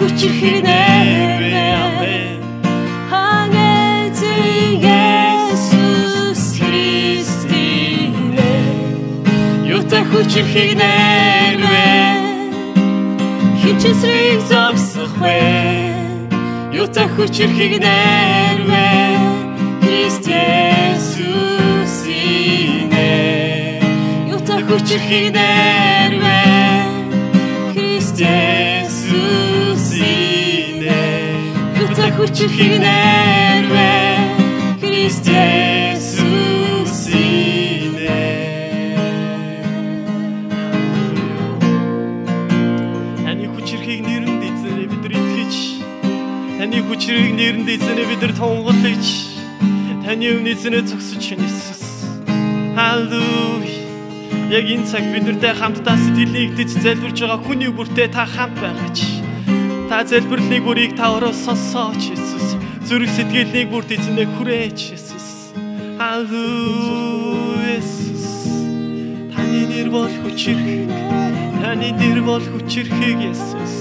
[0.00, 2.40] Юутай хүчрхий нэрвэ Амен.
[3.10, 8.14] Ханэзэн Есүс Христийн
[9.68, 11.84] Юутай хүчрхий нэрвэ
[13.60, 15.40] Хинчэсрийг зогсох вэ
[16.80, 18.88] Юутай хүчрхий нэрвэ
[19.84, 20.24] Христ
[20.96, 21.68] Есүсийн
[24.32, 26.40] Юутай хүчрхий нэрвэ
[27.74, 28.49] Христ Есүсийн
[32.20, 33.92] Юутай хүчрхий нэрвэ
[34.80, 36.36] Христ Есүсийн
[43.26, 43.48] Таны
[46.84, 49.06] хүчрхийг нэрэнд эзэнэ бид нар тунгалж
[50.04, 51.82] Таны өмнө эзэнэ зогсож байна Иесус.
[52.76, 53.80] Халелуя.
[54.52, 59.29] Яг энэ цагт бид нартай хамтдаа сэтгэл нэгдэж залбирж байгаа хүний бүртээ та хамт байгаач.
[59.90, 62.54] Та залбирлыг бүрийг та ороо сонсооч Иесус.
[62.86, 65.50] Зүрх сэтгэлийг бүрт эзэнэ хүрээч Иесус.
[65.98, 67.74] Халелуя.
[67.74, 68.26] Иесус.
[69.34, 70.94] Таны нэр бол хүчрхэг.
[71.58, 73.74] Таны нэр бол хүчрхэг Есүс.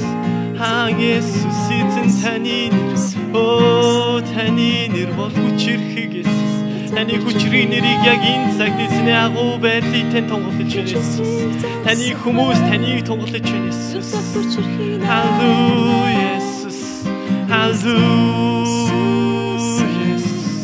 [0.58, 2.98] Хаан Есүс эзэн таны нэр.
[3.38, 6.69] Оо таны нэр бол хүчрхэг Есүс.
[6.90, 11.32] Таны хүчрийн нэрийг яг энэ цагт эзний агуу байдлыг тань тунгалж байна Есүс.
[11.86, 14.10] Таны хүмүүс таныг тунгалж байна Есүс.
[15.08, 16.80] Халелуя Есүс.
[17.50, 18.90] Халелуя
[20.14, 20.58] Есүс.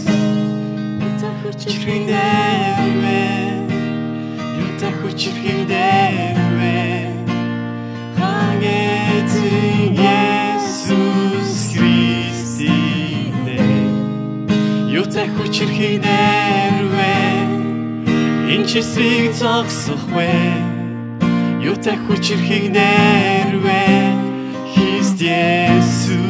[1.45, 3.21] Хүчрийн нэрвэ.
[4.59, 6.34] Юутай хүчрийн нэрвэ.
[15.25, 17.13] Юутай хүчрхийн нэрвэ
[18.53, 20.37] Энэ чисрийг зогсохгүй.
[21.65, 23.81] Юутай хүчрхийн нэрвэ
[24.69, 26.21] Христ Есүсийн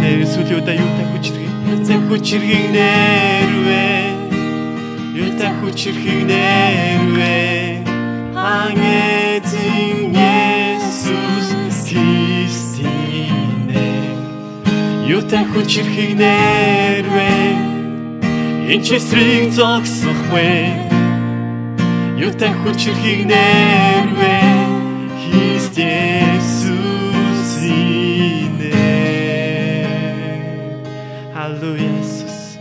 [0.00, 3.84] нэр сүлөөдөө юутай хүчрхийн Юутай хүчрхийн нэрвэ
[5.20, 7.36] Юутай хүчрхийн нэрвэ
[8.32, 9.23] Хангэтэн
[15.24, 17.32] Юутай хүчрхийг нэрвэ.
[18.76, 20.68] Энэ чисрийг зогсохгүй.
[22.20, 24.36] Юутай хүчрхийг нэрвэ?
[25.24, 27.08] Христ Есүсийн
[31.32, 32.60] Халелуя Есүс.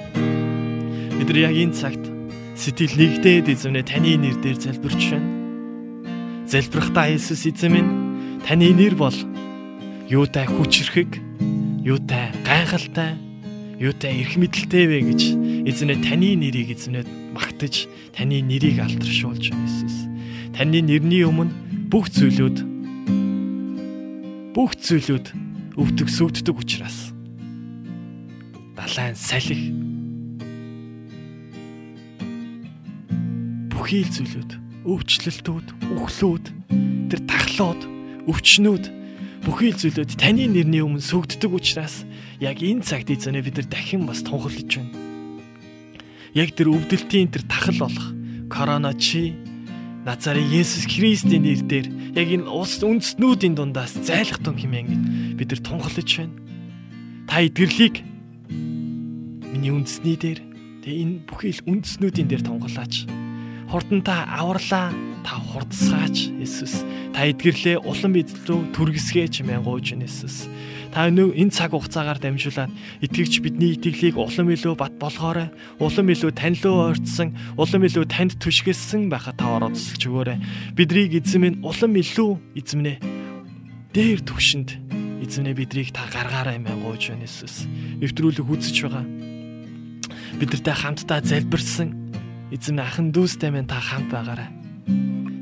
[1.19, 1.99] Бид яг энэ цагт
[2.56, 3.84] сэтгэл нэгдээд эзэмнэ.
[3.84, 5.27] Таны нэр дээр залбирч байна.
[6.48, 7.91] Залбирахдаа Есүс эзэн минь
[8.48, 9.19] таны нэр бол
[10.07, 11.22] юутай хүчрхэг,
[11.84, 13.19] юутай гайхалтай,
[13.80, 15.22] юутай эрх мэдэлтэй вэ гэж
[15.68, 17.03] эзэнэ таны нэрийг эзэнэ
[17.35, 20.07] магтаж таны нэрийг алдаршуулж Есүс.
[20.55, 21.51] Таны нэрний өмнө
[21.91, 22.57] бүх зүйлүүд
[24.55, 25.27] бүх зүйлүүд
[25.76, 27.11] өвдөг сүвддэг учраас
[28.80, 29.76] далайн салхи
[33.68, 36.45] бүхий зүйлүүд өвчлөлтүүд, үхлүүд,
[37.07, 37.81] тэр тахлууд,
[38.27, 39.02] өвчнүүд
[39.44, 42.07] бүхий зүйлүүд таны нэрний өмнө сүгддэг учраас
[42.40, 44.95] яг энэ цагт эзэнэ бид нар дахин бас тунхаглаж байна.
[46.32, 48.07] Яг тэр өвдөлтийн тэр тахал болох
[48.48, 49.36] корона чи
[50.07, 56.36] Назарын Есүс Христийн нэрээр яг энэ ус үндэстнүүдийн дундаас зайлахтун хэмээн бид нар тунхаглаж байна.
[57.28, 57.99] Та эдгэрлийг
[59.52, 60.40] миний үндэсний дээр
[60.88, 63.07] тэгээ энэ бүхий л үндэснүүдийн дээр тунгалаач.
[63.72, 64.91] Хурдан та аварлаа
[65.25, 66.83] та хурдсгаач Есүс.
[67.15, 70.51] Та эдгэрлээ улам эзлүү түргэсгээч мэн гооч Есүс.
[70.93, 72.69] Та өнөө энэ цаг хугацаагаар дамжуулаад
[73.01, 75.49] итгэгч бидний итгэлийг улам илүү бат болгоорой.
[75.81, 80.37] Улам илүү тань руу ойртсон, улам илүү танд түшгэлсэн байхад та ороод тусалж өгөөрэй.
[80.77, 83.01] Бидрийг эзэн минь улам илүү эзэмнэ.
[83.89, 84.69] Дээр төвшөнд
[85.23, 87.63] Эзэмнээ бидрийг та гаргаарай байна Иесус.
[88.03, 89.07] Нэвтрүүлэг үзэж байгаа.
[90.35, 92.11] Бидэртэй хамтдаа залбирсан
[92.51, 94.62] эзэн ахан дүүстэй мэн та хамт байгаарай.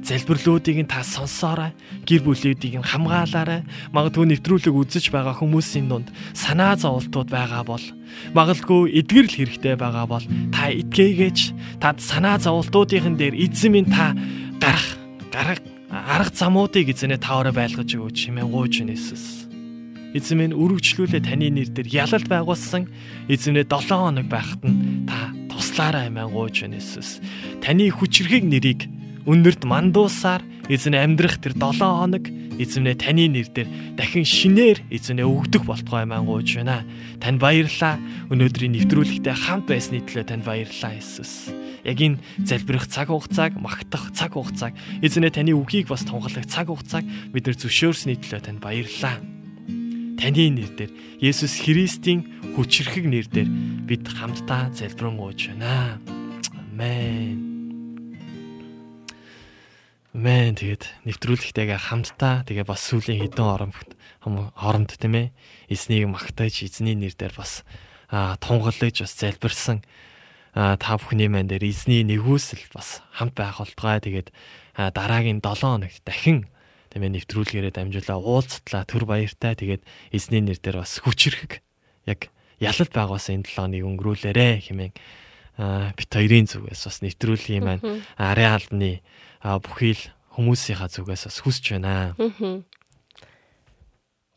[0.01, 1.77] Залбирлуудыг нь та сонсоорой.
[2.09, 3.61] Гэр бүлүүдийг нь хамгаалаарай.
[3.93, 7.85] Магадгүй нэвтрүүлэг үзэж байгаа хүмүүсийн дунд санаа зовлтууд байгаа бол
[8.33, 11.39] магадгүй эдгэрэл хэрэгтэй байгаа бол та итгээгээч.
[11.77, 14.17] Тад санаа зовлтуудын дээр эзэн минь та
[14.57, 14.97] гарах
[15.29, 15.61] гарах
[15.91, 19.45] арга замуудыг эзэнэ таавараа байлгаж өгөөч хэмээн гуйж байна Иесус.
[20.17, 22.89] Эзэн минь үргэлжлүүлээ таны нэр дээр ялалт байгуулсан
[23.29, 27.19] эзэмнээ 7 хоног байхад нь та туслаарай хэмээн гуйж байна Иесус.
[27.59, 28.87] Таны хүчрхэг нэрийг
[29.25, 32.25] өндөрт мандуусаар эзэн амьдрах тэр 7 хоног
[32.61, 36.85] эзэмнээ таны нэр дээр дахин шинээр эзэнээ өгдөх болтгой маань гуйж байна.
[37.17, 37.97] Танд баярлалаа.
[38.29, 41.49] Өнөөдрийн нэвтрүүлэгтээ хамт байсны төлөө танд баярлалаа Иесус
[41.83, 47.05] яг энэ залбирах цаг хугацааг магтах цаг хугацааг эзэнэ таны үгийг бас тунгалах цаг хугацааг
[47.33, 49.17] бид нар зөвшөөрсөний төлөө танд баярлалаа.
[50.21, 53.49] Таны нэрээр Есүс Христийн хүчрхэг нэрээр
[53.89, 55.97] бид хамтдаа залбирэн гуйж байна.
[56.53, 57.50] Амен.
[60.11, 63.95] Мэн тэгээд нэвтрүүлэгтэйгээ хамтдаа тэгээ бас сүүлийн хідэн оромт
[64.59, 65.27] хоромд тийм ээ
[65.71, 67.63] эзнийг магтаж эзний нэрээр бас
[68.11, 69.79] тунгалж бас залбирсан
[70.51, 74.03] та бүхний маань дээр эзний нэгүсэл бас хамт байх болтугай.
[74.03, 74.35] Тэгээд
[74.75, 76.51] дараагийн 7 хоногт дахин
[76.91, 79.55] тэмээ нэвтрүүлгээрээ дамжуулаа уулзтлаа төр баяртай.
[79.55, 81.63] Тэгээд эзний нэр дээр бас хүчрхэг
[82.03, 82.27] яг
[82.59, 84.91] ялалт байгаас энэ 7 хоног өнгөрүүлээрэ хэмээн
[85.95, 88.99] бит хоёрын зүгээс бас нэвтрүүлгийн маань арын албаны
[89.41, 90.03] бүхий л
[90.37, 92.15] хүмүүсийнхаа зүгээс бас хүсэж байна.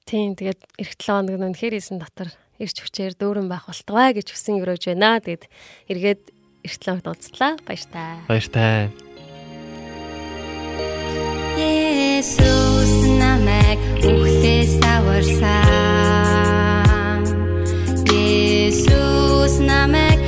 [0.05, 2.29] Тийм тэгээд эх 7 хоног нь үнэхээр исэн дотор
[2.61, 5.21] ирч хүчээр дөөрөн байх болтугай гэж хүсэн өрөөж байна.
[5.21, 5.45] Тэгээд
[5.89, 6.23] эргээд
[6.65, 7.57] эх 7 хоногт уулзлаа.
[7.65, 8.21] Баяртай.
[8.29, 8.93] Баяртай.
[11.57, 15.65] Есүс намайг үхлээс аварсан.
[18.11, 20.19] Есүс намайг